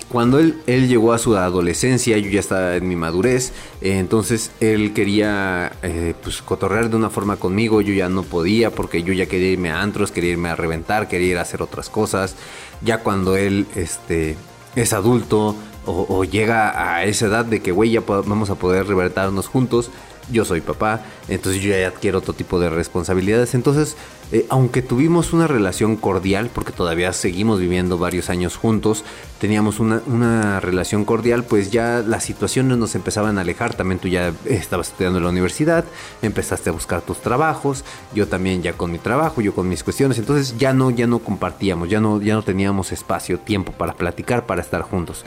[0.08, 5.72] cuando él, llegó a su adolescencia, yo ya estaba en mi madurez, entonces él quería
[5.82, 9.52] eh, pues cotorrear de una forma conmigo, yo ya no podía porque yo ya quería
[9.52, 12.36] irme a antros, quería irme a reventar, quería ir a hacer otras cosas.
[12.82, 14.36] Ya cuando él este,
[14.76, 19.48] es adulto o, llega a esa edad de que, güey, ya vamos a poder libertarnos
[19.48, 19.90] juntos.
[20.32, 23.54] Yo soy papá, entonces yo ya adquiero otro tipo de responsabilidades.
[23.54, 23.96] Entonces,
[24.32, 29.04] eh, aunque tuvimos una relación cordial, porque todavía seguimos viviendo varios años juntos,
[29.38, 33.74] teníamos una, una relación cordial, pues ya las situaciones nos empezaban a alejar.
[33.74, 35.84] También tú ya estabas estudiando en la universidad,
[36.22, 40.18] empezaste a buscar tus trabajos, yo también ya con mi trabajo, yo con mis cuestiones.
[40.18, 44.46] Entonces ya no, ya no compartíamos, ya no, ya no teníamos espacio, tiempo para platicar,
[44.46, 45.26] para estar juntos.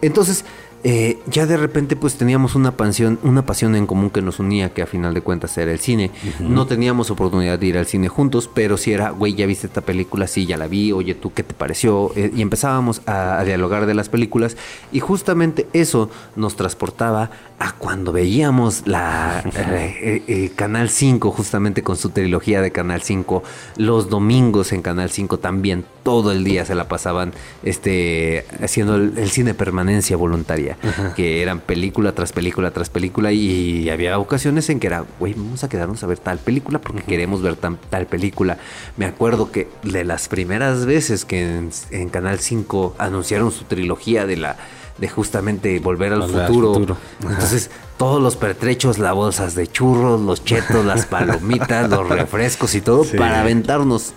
[0.00, 0.44] Entonces,
[0.84, 4.70] eh, ya de repente pues teníamos una pasión, una pasión en común que nos unía,
[4.70, 6.10] que a final de cuentas era el cine.
[6.40, 9.80] No teníamos oportunidad de ir al cine juntos, pero si era, güey, ya viste esta
[9.80, 12.10] película, sí, ya la vi, oye, ¿tú qué te pareció?
[12.16, 14.56] Eh, y empezábamos a, dialogar de las películas.
[14.90, 22.10] Y justamente eso nos transportaba a cuando veíamos la eh, Canal 5, justamente con su
[22.10, 23.42] trilogía de Canal 5,
[23.76, 29.30] los domingos en Canal 5 también, todo el día se la pasaban este, haciendo el
[29.30, 30.71] cine permanencia voluntaria
[31.16, 35.64] que eran película tras película tras película y había ocasiones en que era, güey, vamos
[35.64, 38.58] a quedarnos a ver tal película porque queremos ver tal película.
[38.96, 44.36] Me acuerdo que de las primeras veces que en, Canal 5 anunciaron su trilogía de
[44.36, 44.56] la
[44.98, 46.96] de justamente volver al futuro.
[47.22, 52.82] Entonces, todos los pertrechos, las bolsas de churros, los chetos, las palomitas, los refrescos y
[52.82, 54.12] todo para aventarnos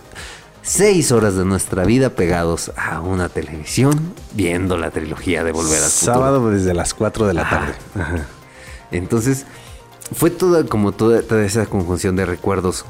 [0.66, 5.90] seis horas de nuestra vida pegados a una televisión viendo la trilogía de Volver al
[5.90, 6.14] Futuro.
[6.14, 7.74] Sábado desde las 4 de la tarde.
[8.90, 9.46] Entonces,
[10.12, 12.84] fue toda como toda, esa conjunción de recuerdos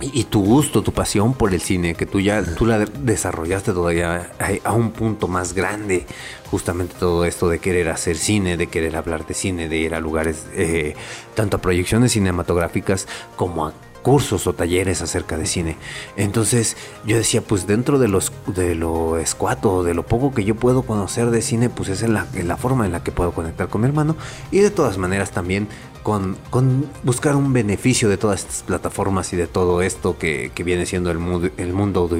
[0.00, 4.32] y, tu gusto, tu pasión por el cine, que tú ya tú la desarrollaste todavía
[4.64, 6.06] a, un punto más grande.
[6.50, 10.00] Justamente todo esto de querer hacer cine, de querer hablar de cine, de ir a
[10.00, 10.94] lugares, eh,
[11.34, 13.72] tanto a proyecciones cinematográficas como a
[14.04, 15.76] cursos o talleres acerca de cine.
[16.16, 20.54] Entonces yo decía, pues dentro de los de lo escuato, de lo poco que yo
[20.54, 23.68] puedo conocer de cine, pues es en la, la forma en la que puedo conectar
[23.68, 24.16] con mi hermano
[24.52, 25.68] y de todas maneras también
[26.04, 30.62] con, con buscar un beneficio de todas estas plataformas y de todo esto que, que
[30.62, 32.10] viene siendo el, mundo, el mundo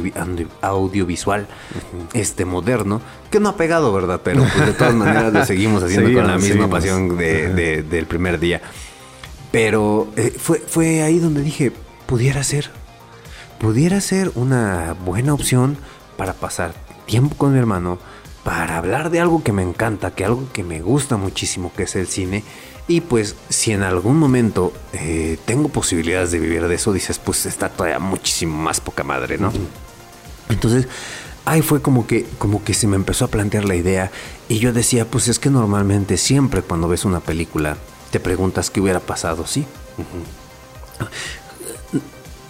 [0.63, 1.47] audiovisual
[2.15, 4.23] este moderno, que no ha pegado, ¿verdad?
[4.25, 8.41] Pero pues, de todas maneras lo seguimos haciendo con la misma pasión de, del primer
[8.41, 8.63] día.
[9.55, 11.71] Pero eh, fue, fue ahí donde dije,
[12.07, 12.73] pudiera ser,
[13.61, 15.77] pudiera ser una buena opción
[16.17, 16.75] para pasar
[17.07, 18.01] tiempo con mi hermano,
[18.43, 21.95] para hablar de algo que me encanta, que algo que me gusta muchísimo, que es
[21.95, 22.43] el cine.
[22.89, 27.47] Y pues si en algún momento eh, tengo posibilidades de vivir de eso, dices, pues
[27.47, 29.53] está todavía muchísimo más poca madre, ¿no?
[30.49, 30.89] Entonces,
[31.45, 34.11] ahí fue como que, como que se me empezó a plantear la idea
[34.49, 37.77] y yo decía, pues es que normalmente siempre cuando ves una película,
[38.15, 39.67] te preguntas qué hubiera pasado, ¿sí?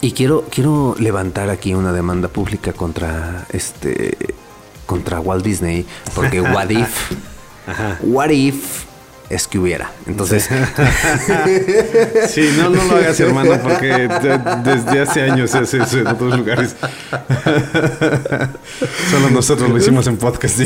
[0.02, 4.14] Y quiero, quiero levantar aquí una demanda pública contra este
[4.84, 7.12] contra Walt Disney, porque what if,
[8.02, 8.84] what if
[9.30, 9.90] es que hubiera.
[10.06, 10.50] Entonces.
[12.28, 14.06] Sí, no, no lo hagas, hermano, porque
[14.64, 16.76] desde hace años se hace eso en otros lugares.
[19.10, 20.60] Solo nosotros lo hicimos en podcast.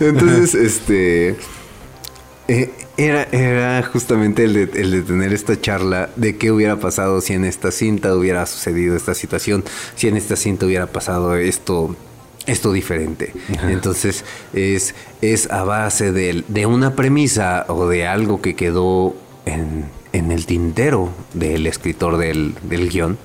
[0.00, 1.36] Entonces, este.
[2.50, 7.20] Eh, era, era justamente el de, el de, tener esta charla de qué hubiera pasado
[7.20, 9.62] si en esta cinta hubiera sucedido esta situación,
[9.94, 11.94] si en esta cinta hubiera pasado esto,
[12.46, 13.32] esto diferente.
[13.68, 19.14] Entonces es, es a base de, de, una premisa o de algo que quedó
[19.46, 23.18] en, en el tintero del escritor del, del guion,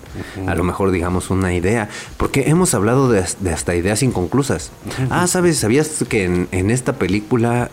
[0.47, 4.71] a lo mejor digamos una idea, porque hemos hablado de, hasta ideas inconclusas.
[5.09, 7.69] Ah, sabes, ¿sabías que en, en esta película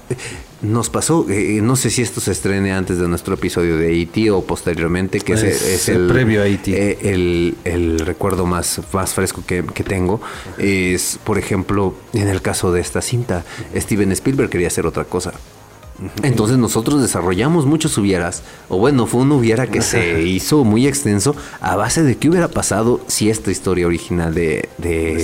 [0.62, 4.30] nos pasó, eh, no sé si esto se estrene antes de nuestro episodio de E.T.
[4.30, 6.70] o posteriormente, que es, el, previo a E.T.
[6.70, 10.20] Eh, el, el, recuerdo más, más fresco que, que, tengo.
[10.58, 13.44] Es, por ejemplo, en el caso de esta cinta,
[13.74, 15.32] Steven Spielberg quería hacer otra cosa.
[16.22, 21.34] Entonces nosotros desarrollamos muchos hubieras, o bueno, fue un hubiera que se hizo muy extenso
[21.61, 24.68] a base de qué hubiera pasado si esta historia original de,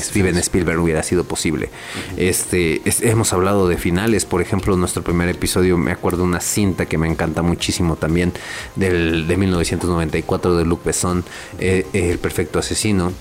[0.02, 1.70] Steven Spielberg hubiera sido posible.
[2.16, 6.98] Este, hemos hablado de finales, por ejemplo, nuestro primer episodio, me acuerdo una cinta que
[6.98, 8.32] me encanta muchísimo también,
[8.76, 11.24] del, de 1994 de Luc Besson,
[11.58, 13.12] eh, El Perfecto Asesino,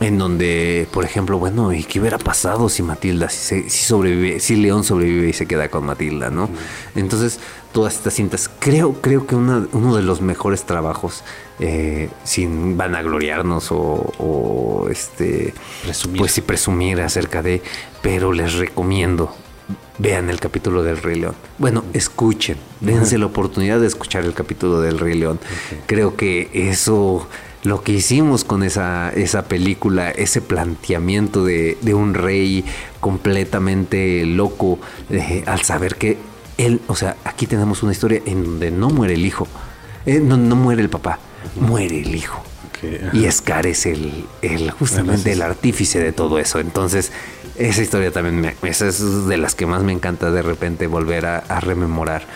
[0.00, 4.56] en donde, por ejemplo, bueno, ¿y qué hubiera pasado si Matilda, si, si sobrevive, si
[4.56, 6.48] León sobrevive y se queda con Matilda, ¿no?
[6.94, 7.40] Entonces,
[7.72, 11.22] todas estas cintas, creo, creo que uno de los mejores trabajos,
[11.60, 16.18] eh, sin vanagloriarnos o, o este, presumir.
[16.18, 17.62] pues sí presumir acerca de,
[18.02, 19.32] pero les recomiendo
[19.98, 21.34] vean el capítulo del Rey León.
[21.58, 25.38] Bueno, escuchen, dense la oportunidad de escuchar el capítulo del Rey León.
[25.86, 27.28] Creo que eso,
[27.64, 32.64] lo que hicimos con esa, esa película, ese planteamiento de, un rey
[33.00, 34.78] completamente loco,
[35.10, 36.18] eh, al saber que
[36.58, 39.48] él, o sea, aquí tenemos una historia en donde no muere el hijo,
[40.04, 41.18] eh, no, muere el papá,
[41.58, 42.44] muere el hijo.
[43.14, 46.60] y Scar es el, el justamente el artífice de todo eso.
[46.60, 47.12] Entonces,
[47.56, 51.26] esa historia también me, esa es de las que más me encanta de repente volver
[51.26, 52.26] a, rememorar.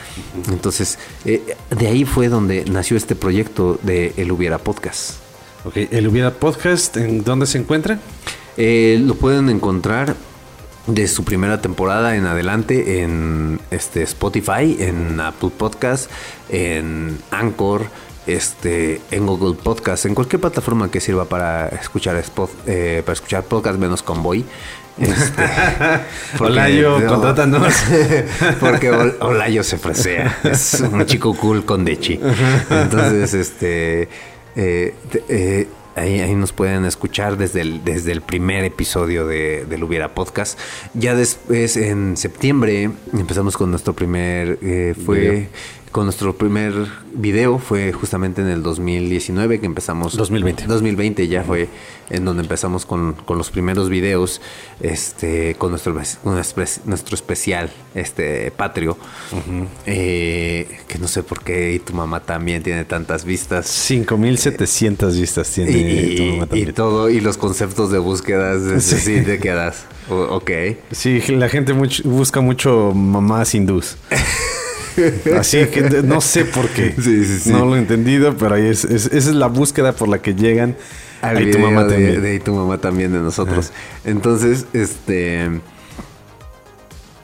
[0.50, 5.16] Entonces, eh, de ahí fue donde nació este proyecto de El Hubiera Podcast.
[5.64, 7.98] Ok, El Hubiera Podcast, ¿en dónde se encuentra?
[8.56, 10.14] Eh, lo pueden encontrar
[10.86, 16.10] de su primera temporada en adelante en este Spotify, en Apple Podcast,
[16.48, 17.86] en Anchor,
[18.26, 22.22] este, en Google Podcast, en cualquier plataforma que sirva para escuchar
[22.66, 24.44] eh, para escuchar podcast menos Convoy.
[25.00, 25.44] Este,
[26.40, 27.74] Olayo, contrátanos.
[28.60, 30.38] porque Olayo se fresea.
[30.44, 32.20] Es un chico cool con Dechi.
[32.70, 34.08] Entonces, este.
[34.56, 34.94] Eh,
[35.28, 35.68] eh,
[35.98, 40.58] Ahí, nos pueden escuchar desde el, desde el primer episodio de, del Hubiera Podcast.
[40.94, 44.58] Ya después, en septiembre, empezamos con nuestro primer.
[44.62, 45.48] Eh, fue
[45.90, 46.72] con nuestro primer
[47.12, 50.16] video fue justamente en el 2019 que empezamos.
[50.16, 50.66] 2020.
[50.66, 51.68] 2020 ya fue
[52.10, 54.40] en donde empezamos con, los primeros videos,
[54.80, 58.96] este, con nuestro, nuestro especial, este, patrio,
[59.86, 63.66] eh, que no sé por qué y tu mamá también tiene tantas vistas.
[63.66, 66.68] 5700 vistas tiene y, tu mamá también.
[66.68, 68.96] Y todo, y los conceptos de búsquedas, sí.
[68.96, 69.84] sí te quedas.
[70.08, 70.50] ok.
[70.92, 73.96] Sí, la gente busca mucho mamás hindús.
[75.38, 76.94] Así que no sé por qué.
[77.46, 80.76] No lo he entendido, pero ahí es, esa es la búsqueda por la que llegan.
[81.22, 82.22] ahí tu mamá también.
[82.22, 83.72] De, tu mamá también de nosotros.
[84.04, 85.60] Entonces, este.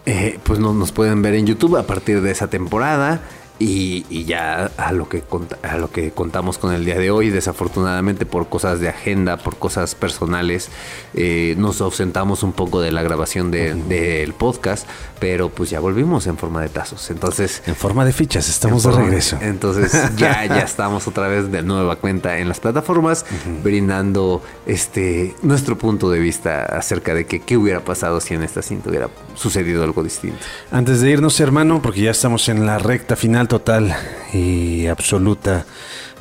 [0.07, 3.23] Eh, pues no, nos pueden ver en YouTube a partir de esa temporada.
[3.59, 5.23] Y, ya a lo, que
[5.63, 9.57] a lo que contamos con el día de hoy, desafortunadamente por cosas de agenda, por
[9.57, 10.71] cosas personales,
[11.15, 14.89] eh, nos ausentamos un poco de la grabación del podcast,
[15.21, 17.11] pero pues ya volvimos en forma de tazos.
[17.11, 17.63] Entonces...
[17.67, 19.39] En forma de fichas, estamos de regreso.
[19.41, 23.25] Entonces ya, ya estamos otra vez de nueva cuenta en las plataformas,
[23.63, 28.63] brindando este nuestro punto de vista acerca de que qué hubiera pasado si en esta
[28.63, 30.39] cinta hubiera sucedido algo distinto.
[30.71, 33.95] Antes de irnos, hermano, porque ya estamos en la recta final total
[34.33, 35.67] y absoluta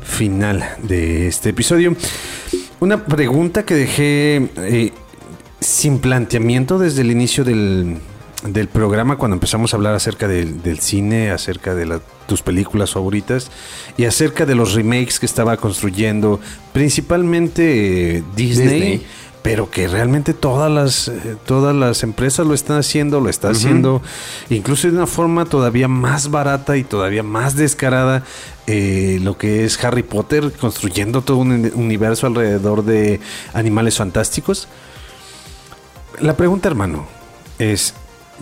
[0.04, 1.96] final de este episodio.
[2.80, 4.92] Una pregunta que dejé eh,
[5.60, 7.98] sin planteamiento desde el inicio del,
[8.46, 13.52] del, programa cuando empezamos a hablar acerca del, cine, acerca de tus películas favoritas
[13.98, 16.40] y acerca de los remakes que estaba construyendo
[16.74, 19.06] principalmente eh, Disney
[19.44, 24.02] pero que realmente todas las, eh, todas las empresas lo están haciendo, lo está haciendo
[24.50, 28.24] incluso de una forma todavía más barata y todavía más descarada.
[28.68, 33.20] Eh, lo que es Harry Potter, construyendo todo un universo alrededor de
[33.54, 34.70] animales fantásticos.
[36.22, 37.06] La pregunta, hermano,
[37.60, 37.94] es: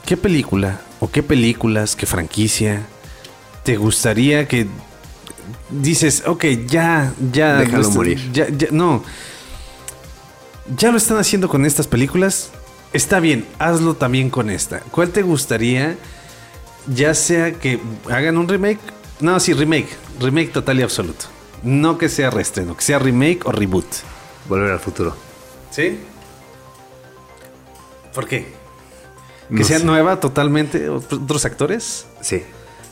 [0.05, 2.83] ¿qué película o qué películas, qué franquicia
[3.63, 4.67] te gustaría que
[5.71, 7.57] dices, ok, ya, ya.
[7.57, 8.31] Déjalo morir.
[8.31, 9.03] Ya, ya, no
[10.77, 12.51] ya lo están haciendo con estas películas.
[12.93, 14.79] Está bien, hazlo también con esta.
[14.91, 15.97] ¿Cuál te gustaría?
[16.87, 18.79] Ya sea que hagan un remake.
[19.19, 19.89] No, sí, remake.
[20.19, 21.25] Remake total y absoluto.
[21.63, 23.85] No que sea reestreno, que sea remake o reboot.
[24.49, 25.15] Volver al futuro.
[25.69, 25.99] ¿Sí?
[28.13, 28.53] ¿Por qué?
[29.55, 30.89] ¿Que sea nueva totalmente?
[30.89, 32.07] ¿Otros actores?
[32.21, 32.43] Sí.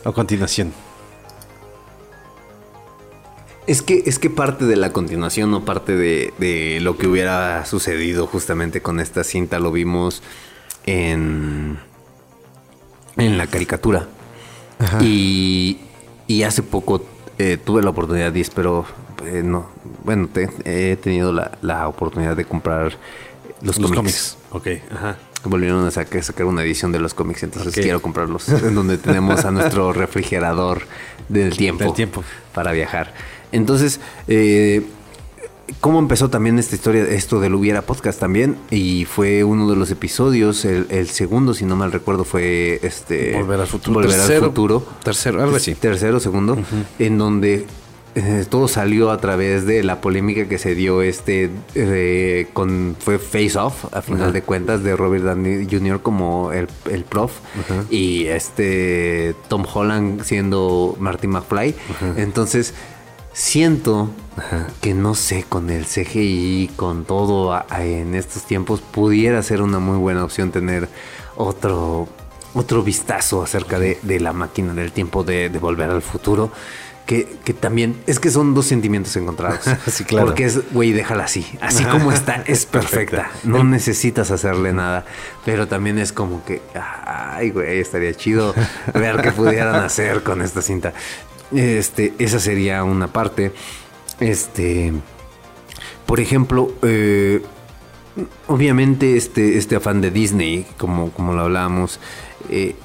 [0.03, 0.73] ¿O continuación?
[3.69, 8.25] Es que, es que parte de la continuación o parte de, lo que hubiera sucedido
[8.25, 10.23] justamente con esta cinta lo vimos
[10.87, 11.77] en,
[13.15, 14.07] en la caricatura.
[15.01, 15.77] Y,
[16.43, 17.05] hace poco
[17.37, 18.85] eh, tuve la oportunidad y espero,
[19.23, 19.67] eh, no,
[20.03, 20.29] bueno,
[20.65, 22.97] he tenido la, oportunidad de comprar
[23.61, 24.37] los, los cómics.
[24.49, 25.19] Ok, ajá.
[25.43, 28.49] Volvieron a sacar, una edición de los cómics, entonces quiero comprarlos.
[28.63, 30.81] en donde tenemos a nuestro refrigerador
[31.27, 32.23] del tiempo, del tiempo.
[32.51, 33.13] para viajar.
[33.51, 34.85] Entonces, eh,
[35.79, 38.57] ¿cómo empezó también esta historia, esto del Hubiera Podcast también?
[38.71, 43.35] Y fue uno de los episodios, el, segundo, si no mal recuerdo, fue este...
[43.35, 43.93] Volver al futuro.
[43.95, 44.85] Volver tercero, al futuro.
[45.03, 45.75] Tercero, algo así.
[45.75, 46.57] Tercero, segundo,
[46.99, 47.65] en donde
[48.15, 53.19] eh, todo salió a través de la polémica que se dio este eh, con fue
[53.19, 56.01] Face Off a final de cuentas de Robert Downey Jr.
[56.01, 56.67] como el,
[57.07, 57.31] prof
[57.91, 61.75] y este Tom Holland siendo Marty McFly
[62.17, 62.73] entonces
[63.39, 64.11] Siento
[64.81, 69.97] que no sé, con el CGI, con todo en estos tiempos, pudiera ser una muy
[69.97, 70.89] buena opción tener
[71.37, 72.09] otro,
[72.53, 76.51] otro vistazo acerca de, la máquina del tiempo de, volver al futuro.
[77.05, 77.23] Que,
[77.57, 79.61] también es que son dos sentimientos encontrados.
[79.87, 80.25] sí, claro.
[80.27, 81.47] Porque es, güey, déjala así.
[81.61, 83.31] Así como está, es perfecta.
[83.45, 85.05] No necesitas hacerle nada.
[85.45, 88.53] Pero también es como que, ay, güey, estaría chido
[88.93, 90.93] ver qué pudieran hacer con esta cinta.
[91.51, 93.51] Este, esa sería una parte.
[94.19, 94.93] Este,
[96.05, 97.41] por ejemplo, eh,
[98.47, 101.99] obviamente este, este afán de Disney, como, como lo hablábamos,
[102.49, 102.75] eh,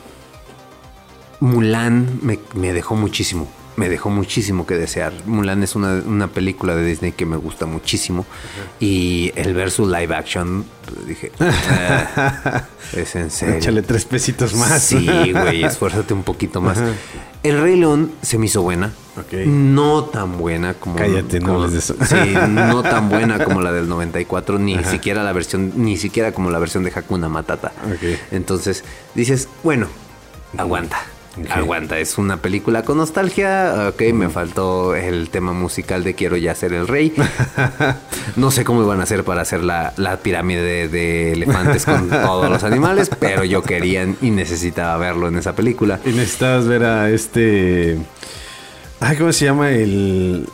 [1.41, 3.49] Mulan me, dejó muchísimo.
[3.77, 5.13] Me dejó muchísimo que desear.
[5.27, 8.25] Mulan es una, película de Disney que me gusta muchísimo.
[8.79, 13.57] Y el versus live action, pues, dije, ah, es en serio.
[13.57, 14.83] Échale tres pesitos más.
[14.83, 16.79] Sí, güey, esfuérzate un poquito más.
[17.43, 18.93] El Rey León se me hizo buena.
[19.47, 20.97] No tan buena como.
[20.97, 25.97] Cállate, no Sí, no tan buena como la del 94, ni siquiera la versión, ni
[25.97, 27.73] siquiera como la versión de Hakuna Matata.
[28.31, 29.89] Entonces dices, bueno,
[30.57, 30.99] aguanta.
[31.51, 33.89] Aguanta, es una película con nostalgia.
[33.89, 37.13] Ok, me faltó el tema musical de Quiero ya ser el rey.
[38.37, 42.63] no sé cómo iban a hacer para hacer la, pirámide de, elefantes con todos los
[42.63, 45.99] animales, pero yo quería y necesitaba verlo en esa película.
[46.05, 47.99] Y necesitabas ver a este.
[49.01, 50.49] Ay, ¿cómo se llama el,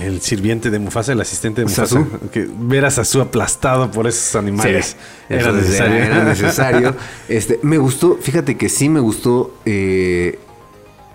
[0.00, 2.04] el sirviente de Mufasa, el asistente de Mufasa?
[2.32, 4.96] Que ver a Sasu aplastado por esos animales.
[5.28, 5.96] era necesario.
[5.96, 6.96] Era, necesario.
[7.28, 10.38] este, me gustó, fíjate que sí me gustó eh,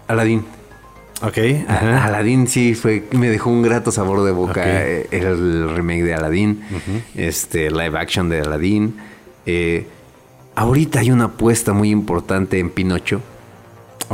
[0.07, 0.45] Aladdin.
[1.21, 1.37] Ok.
[1.67, 4.63] Aladdin sí fue, me dejó un grato sabor de boca.
[4.65, 6.63] Eh, el remake de Aladdin,
[7.15, 8.95] este live action de Aladdin.
[9.45, 9.87] Eh,
[10.55, 13.21] ahorita hay una apuesta muy importante en Pinocho.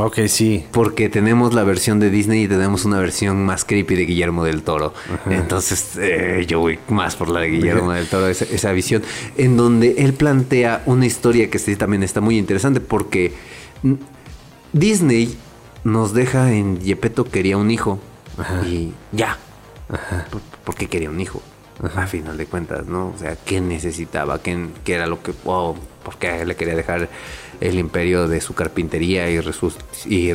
[0.00, 0.64] Ok, sí.
[0.70, 4.62] Porque tenemos la versión de Disney y tenemos una versión más creepy de Guillermo del
[4.62, 4.94] Toro.
[5.28, 9.02] Entonces eh, yo voy más por la de Guillermo del Toro, esa, visión,
[9.36, 13.32] en donde él plantea una historia que sí, también está muy interesante porque
[14.72, 15.36] Disney
[15.82, 17.98] nos deja en Yepeto quería un hijo
[18.64, 19.36] y ya.
[20.64, 21.42] ¿Por, qué quería un hijo?
[21.96, 23.08] A final de cuentas, ¿no?
[23.08, 24.40] O sea, ¿qué necesitaba?
[24.40, 25.32] ¿Qué, era lo que...
[25.44, 25.74] Oh,
[26.08, 27.06] ¿Por qué le quería dejar
[27.60, 29.38] el imperio de su carpintería y,
[30.06, 30.32] y,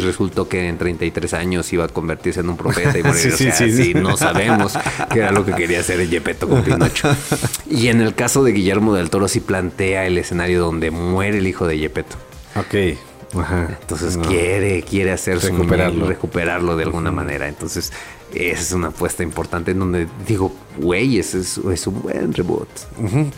[0.00, 3.30] resultó que en 33 años iba a convertirse en un profeta y morir.
[3.30, 4.76] sí, sí, sí, no sabemos
[5.12, 7.14] qué era lo que quería hacer Gepetto con Pinocho.
[7.70, 11.46] Y en el caso de Guillermo del Toro sí plantea el escenario donde muere el
[11.46, 12.16] hijo de Gepetto.
[12.56, 12.98] Ok.
[13.40, 13.78] Ajá.
[13.80, 16.06] Entonces quiere, quiere hacer recuperarlo.
[16.08, 17.46] recuperarlo de alguna manera.
[17.46, 17.92] Entonces,
[18.34, 22.68] esa es una apuesta importante en donde digo, güey, ese es, un buen reboot.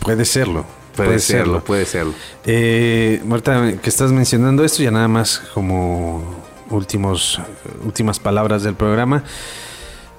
[0.00, 0.64] Puede serlo.
[0.96, 2.14] Puede, serlo, puede serlo.
[2.44, 6.22] Eh, Marta, que estás mencionando esto, ya nada más como
[6.70, 7.40] últimos,
[7.84, 9.22] últimas palabras del programa.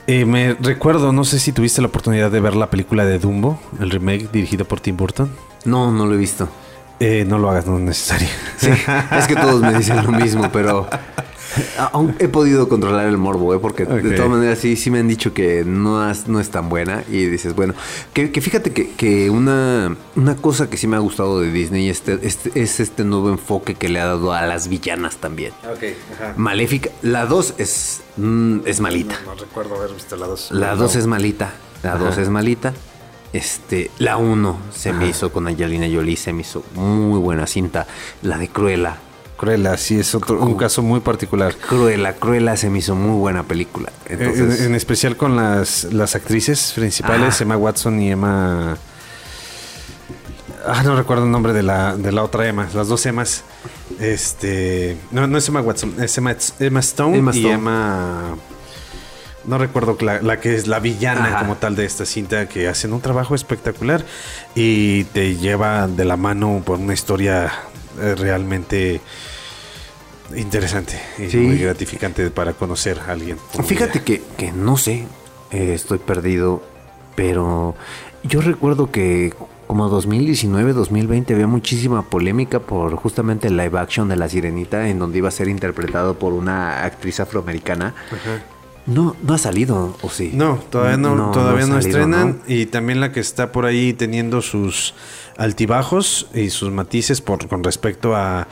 [0.06, 3.60] Eh, me recuerdo, no sé si tuviste la oportunidad de ver la película de Dumbo,
[3.82, 5.30] el remake dirigido por Tim Burton.
[5.66, 6.48] No, no lo he visto.
[7.00, 8.30] Eh, no lo hagas, no es necesario.
[9.18, 10.88] es que todos me dicen lo mismo, pero
[11.78, 13.60] Aún he podido controlar el morbo, ¿eh?
[13.60, 17.04] porque de todas maneras sí, sí me han dicho que no, no es tan buena.
[17.10, 17.74] Y dices, bueno,
[18.14, 22.52] que, fíjate que, una, una cosa que sí me ha gustado de Disney este, este,
[22.62, 25.54] es este nuevo enfoque que le ha dado a las villanas también.
[26.36, 26.90] Maléfica.
[27.02, 29.16] La 2 es, mm, es malita.
[29.26, 30.52] No, recuerdo haber visto la 2.
[30.52, 31.54] La 2 es malita.
[31.84, 32.74] La 2 es malita.
[33.38, 37.86] Este, la 1 se me hizo con Angelina Jolie, se me hizo muy buena cinta.
[38.24, 38.98] La de Cruella
[39.38, 41.56] Cruella, sí, es otro, un caso muy particular.
[41.56, 43.92] Cruella, Cruella se me hizo muy buena película.
[44.08, 48.76] en, especial con las, las actrices principales, Emma Watson y Emma...
[50.66, 53.44] Ah, no recuerdo el nombre de la, de la otra Emma, las dos Emmas.
[54.00, 56.32] Este, no, no es Emma Watson, es Emma,
[56.80, 58.36] Stone, y Emma...
[59.48, 63.00] No recuerdo la, que es la villana como tal de esta cinta, que hacen un
[63.00, 64.04] trabajo espectacular
[64.56, 67.52] y te lleva de la mano por una historia
[68.02, 69.00] eh, realmente
[70.36, 73.38] interesante y muy gratificante para conocer a alguien.
[73.66, 75.08] Fíjate que, no sé,
[75.52, 76.62] eh, estoy perdido,
[77.16, 77.74] pero
[78.24, 79.34] yo recuerdo que
[79.68, 85.00] como 2019, 2020 había muchísima polémica por justamente el live action de La Sirenita, en
[85.00, 87.94] donde iba a ser interpretado por una actriz afroamericana.
[88.88, 90.32] No, no ha salido, ¿o sí?
[90.34, 92.40] No, todavía no, todavía no, estrenan.
[92.48, 94.94] Y también la que está por ahí teniendo sus
[95.38, 98.48] altibajos y sus matices por, con respecto a,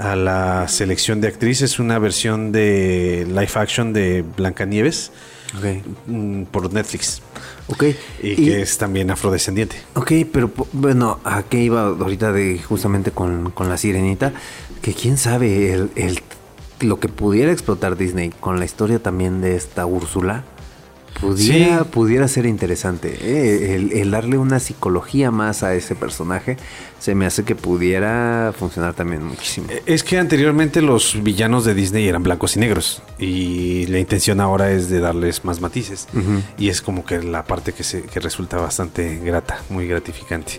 [0.00, 5.12] a la selección de actrices, una versión de live action de Blancanieves
[6.06, 7.20] mm, por Netflix.
[7.68, 7.84] Ok.
[8.22, 9.76] Y, que es también afrodescendiente.
[9.94, 14.32] Ok, pero bueno, ¿a qué iba ahorita de justamente con, la sirenita?
[14.80, 16.22] Que quién sabe el, el,
[16.80, 20.44] lo que pudiera explotar Disney con la historia también de esta Úrsula
[21.20, 23.18] Pudiera, pudiera ser interesante.
[23.20, 23.90] ¿eh?
[23.92, 26.56] El, darle una psicología más a ese personaje
[26.98, 29.66] se me hace que pudiera funcionar también muchísimo.
[29.70, 34.40] Eh, es que anteriormente los villanos de Disney eran blancos y negros y la intención
[34.40, 36.08] ahora es de darles más matices
[36.58, 40.54] y es como que la parte que, se, que resulta bastante grata, muy gratificante.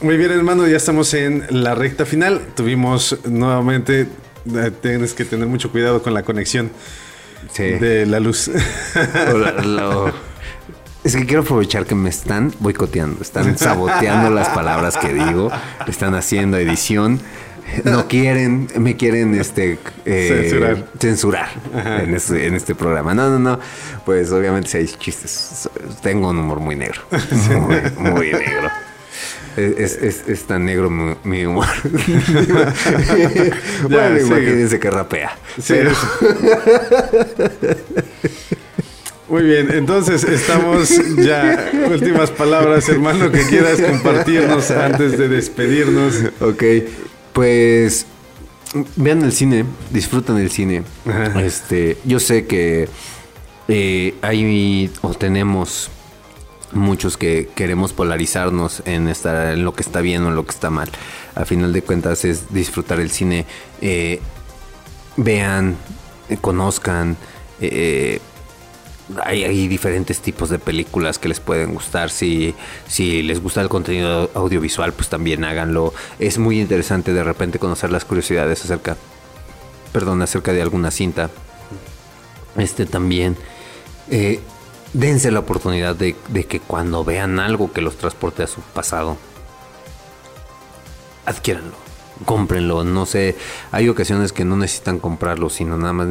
[0.00, 2.40] Muy bien hermano, ya estamos en la recta final.
[2.54, 4.06] Tuvimos nuevamente,
[4.80, 6.70] tienes que tener mucho cuidado con la conexión
[7.56, 8.50] de la luz.
[11.04, 15.50] Es que quiero aprovechar que me están boicoteando, están saboteando las palabras que digo,
[15.86, 17.20] están haciendo edición.
[17.84, 21.48] No quieren, me quieren este eh, censurar,
[22.08, 23.12] este, en, este, programa.
[23.12, 23.60] No, no, no.
[24.06, 25.68] Pues obviamente si hay chistes,
[26.02, 27.02] tengo un humor muy negro.
[27.98, 28.70] muy negro.
[29.56, 30.88] Es, tan negro
[31.24, 31.66] mi, humor.
[33.88, 35.36] bueno, imagínense que rapea.
[39.28, 41.70] Muy bien, entonces estamos ya.
[41.90, 46.14] Últimas palabras, hermano, que quieras compartirnos antes de despedirnos.
[46.40, 46.62] Ok,
[47.32, 48.06] pues
[48.96, 50.82] vean el cine, disfrutan el cine.
[51.42, 52.88] Este, yo sé que
[53.68, 55.90] eh, hay o tenemos
[56.72, 60.50] muchos que queremos polarizarnos en, estar, en lo que está bien o en lo que
[60.50, 60.90] está mal.
[61.34, 63.46] A final de cuentas es disfrutar el cine.
[63.80, 64.20] Eh,
[65.16, 65.76] vean,
[66.28, 67.16] eh, conozcan.
[67.60, 68.20] Eh,
[69.24, 72.10] hay, diferentes tipos de películas que les pueden gustar.
[72.10, 72.54] Si,
[72.86, 75.94] si les gusta el contenido audiovisual, pues también háganlo.
[76.18, 78.96] Es muy interesante de repente conocer las curiosidades acerca,
[79.92, 81.30] perdón, acerca de alguna cinta.
[82.56, 83.36] Este también.
[84.92, 89.16] Dense la oportunidad de, de, que cuando vean algo que los transporte a su pasado,
[91.26, 91.88] adquiéranlo
[92.24, 92.84] cómprenlo.
[92.84, 93.36] No sé,
[93.72, 96.08] hay ocasiones que no necesitan comprarlo, sino nada más,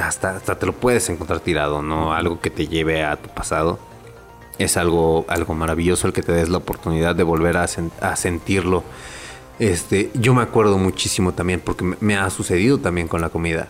[0.00, 2.12] hasta, hasta te lo puedes encontrar tirado, ¿no?
[2.12, 3.78] Algo que te lleve a tu pasado.
[4.58, 7.66] Es algo, algo maravilloso el que te des la oportunidad de volver a,
[8.00, 8.82] a sentirlo.
[9.60, 13.68] Este, yo me acuerdo muchísimo también, porque me, ha sucedido también con la comida.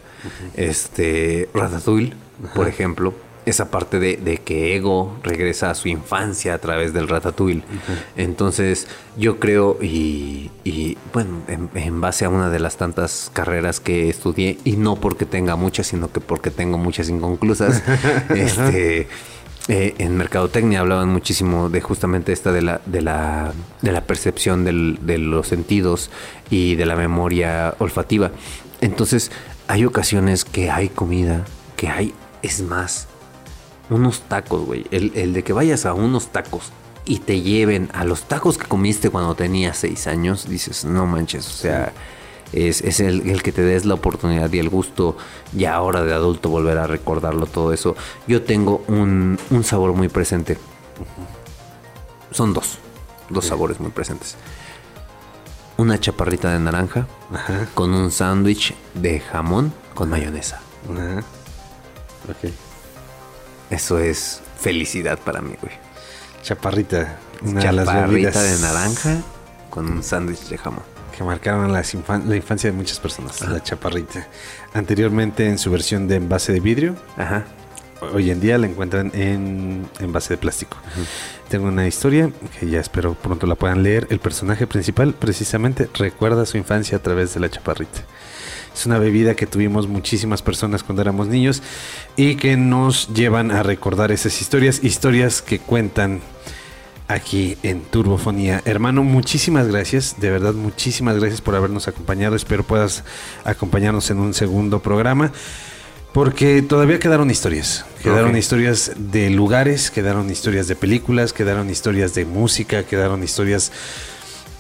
[0.55, 2.15] Este, Ratatouille,
[2.55, 3.15] por ejemplo
[3.49, 7.63] esa parte de, que Ego regresa a su infancia a través del Ratatouille.
[8.17, 8.87] Entonces,
[9.17, 10.51] yo creo, y,
[11.13, 15.57] bueno, en, base a una de las tantas carreras que estudié, y no porque tenga
[15.57, 17.83] muchas, sino que porque tengo muchas inconclusas,
[18.31, 19.09] este.
[19.71, 24.65] Eh, en mercadotecnia hablaban muchísimo de justamente esta de la, de la, de la percepción
[24.65, 26.11] de los sentidos
[26.49, 28.31] y de la memoria olfativa.
[28.81, 29.31] Entonces,
[29.67, 31.45] hay ocasiones que hay comida,
[31.77, 33.09] que hay, es más,
[33.91, 34.87] unos tacos, güey.
[34.91, 36.71] El, de que vayas a unos tacos
[37.05, 41.47] y te lleven a los tacos que comiste cuando tenías seis años, dices, no manches,
[41.47, 41.93] o sea,
[42.53, 45.17] es, el, que te des la oportunidad y el gusto
[45.53, 47.97] ya ahora de adulto volver a recordarlo todo eso.
[48.27, 50.59] Yo tengo un, sabor muy presente.
[52.31, 52.79] Son dos,
[53.31, 54.37] dos sabores muy presentes.
[55.79, 57.07] Una chaparrita de naranja
[57.75, 60.61] con un sándwich de jamón con mayonesa.
[60.91, 61.23] Ajá.
[63.71, 65.73] Eso es felicidad para mí, güey.
[66.43, 67.19] Chaparrita.
[67.43, 69.23] Una Chaparrita de, naranja
[69.71, 70.83] con un sándwich de jamón.
[71.17, 73.41] Que marcaron la, infancia de muchas personas.
[73.41, 74.27] La chaparrita.
[74.73, 76.97] Anteriormente en su versión de envase de vidrio.
[77.17, 77.45] Ajá.
[78.15, 80.77] Hoy en día la encuentran en envase de plástico.
[81.49, 84.07] Tengo una historia que ya espero pronto la puedan leer.
[84.11, 88.01] El personaje principal precisamente recuerda su infancia a través de la chaparrita.
[88.79, 91.65] Es una bebida que tuvimos muchísimas personas cuando éramos niños
[92.15, 96.21] y que nos llevan a recordar esas historias, historias que cuentan
[97.09, 98.63] aquí en Turbofonía.
[98.65, 102.37] Hermano, muchísimas gracias, de verdad muchísimas gracias por habernos acompañado.
[102.37, 103.03] Espero puedas
[103.43, 105.33] acompañarnos en un segundo programa.
[106.13, 107.85] Porque todavía quedaron historias.
[108.01, 113.73] Quedaron historias de lugares, quedaron historias de películas, quedaron historias de música, quedaron historias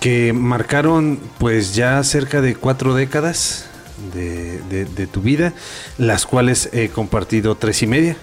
[0.01, 3.68] que marcaron pues ya cerca de cuatro décadas
[4.13, 5.53] de, tu vida,
[5.97, 8.17] las cuales he compartido tres y media,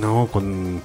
[0.00, 0.28] ¿no?
[0.30, 0.82] Con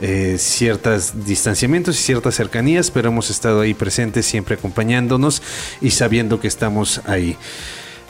[0.00, 5.42] eh, ciertos distanciamientos y ciertas cercanías, pero hemos estado ahí presentes, siempre acompañándonos
[5.80, 7.36] y sabiendo que estamos ahí.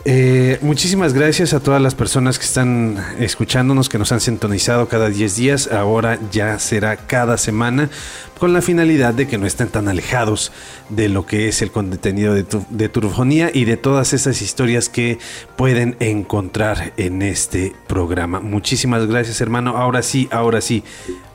[0.07, 5.11] Eh, muchísimas gracias a todas las personas que están escuchándonos, que nos han sintonizado cada
[5.11, 5.71] 10 días.
[5.71, 7.91] Ahora ya será cada semana
[8.39, 10.53] con la finalidad de que no estén tan alejados
[10.89, 15.19] de lo que es el contenido de, de Turfonía y de todas esas historias que
[15.57, 18.41] pueden encontrar en este programa.
[18.41, 19.77] Muchísimas gracias hermano.
[19.77, 20.83] Ahora sí, ahora sí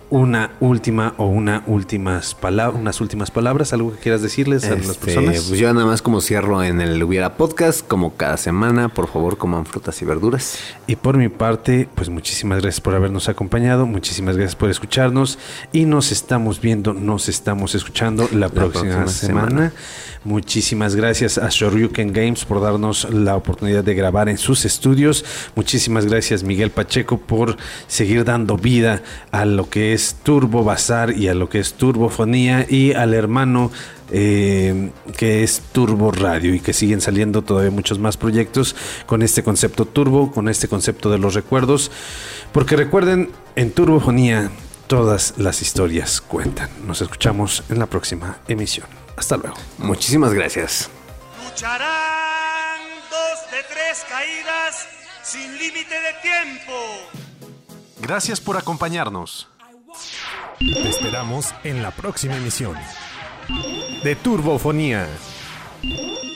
[0.10, 4.89] una última o una últimas palabras, unas últimas palabras, algo que quieras decirles a las
[4.89, 5.45] este, personas.
[5.47, 9.38] Pues yo nada más como cierro en el Hubiera Podcast, como cada semana, por favor
[9.38, 10.60] coman frutas y verduras.
[10.88, 15.39] Y por mi parte, pues muchísimas gracias por habernos acompañado, muchísimas gracias por escucharnos
[15.72, 19.74] y nos estamos viendo, nos estamos escuchando la, próxima, semana.
[20.24, 25.24] Muchísimas gracias a Shoryuken Games por darnos la oportunidad de grabar en sus estudios.
[25.56, 31.27] Muchísimas gracias Miguel Pacheco por seguir dando vida a lo que es Turbo Bazar y
[31.27, 33.71] a lo que es Turbofonía y al hermano
[34.11, 38.75] eh, que es Turbo Radio y que siguen saliendo todavía muchos más proyectos
[39.07, 41.91] con este concepto turbo, con este concepto de los recuerdos.
[42.51, 44.51] Porque recuerden, en Turbofonía
[44.87, 46.69] todas las historias cuentan.
[46.85, 48.87] Nos escuchamos en la próxima emisión.
[49.17, 49.55] Hasta luego.
[49.79, 50.89] Muchísimas gracias.
[51.43, 54.88] Lucharán dos de tres caídas
[55.23, 56.73] sin límite de tiempo.
[58.01, 59.47] Gracias por acompañarnos.
[60.59, 62.76] Te esperamos en la próxima emisión
[64.03, 65.07] de Turbofonía,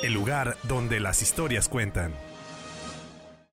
[0.03, 2.28] el lugar donde las historias cuentan.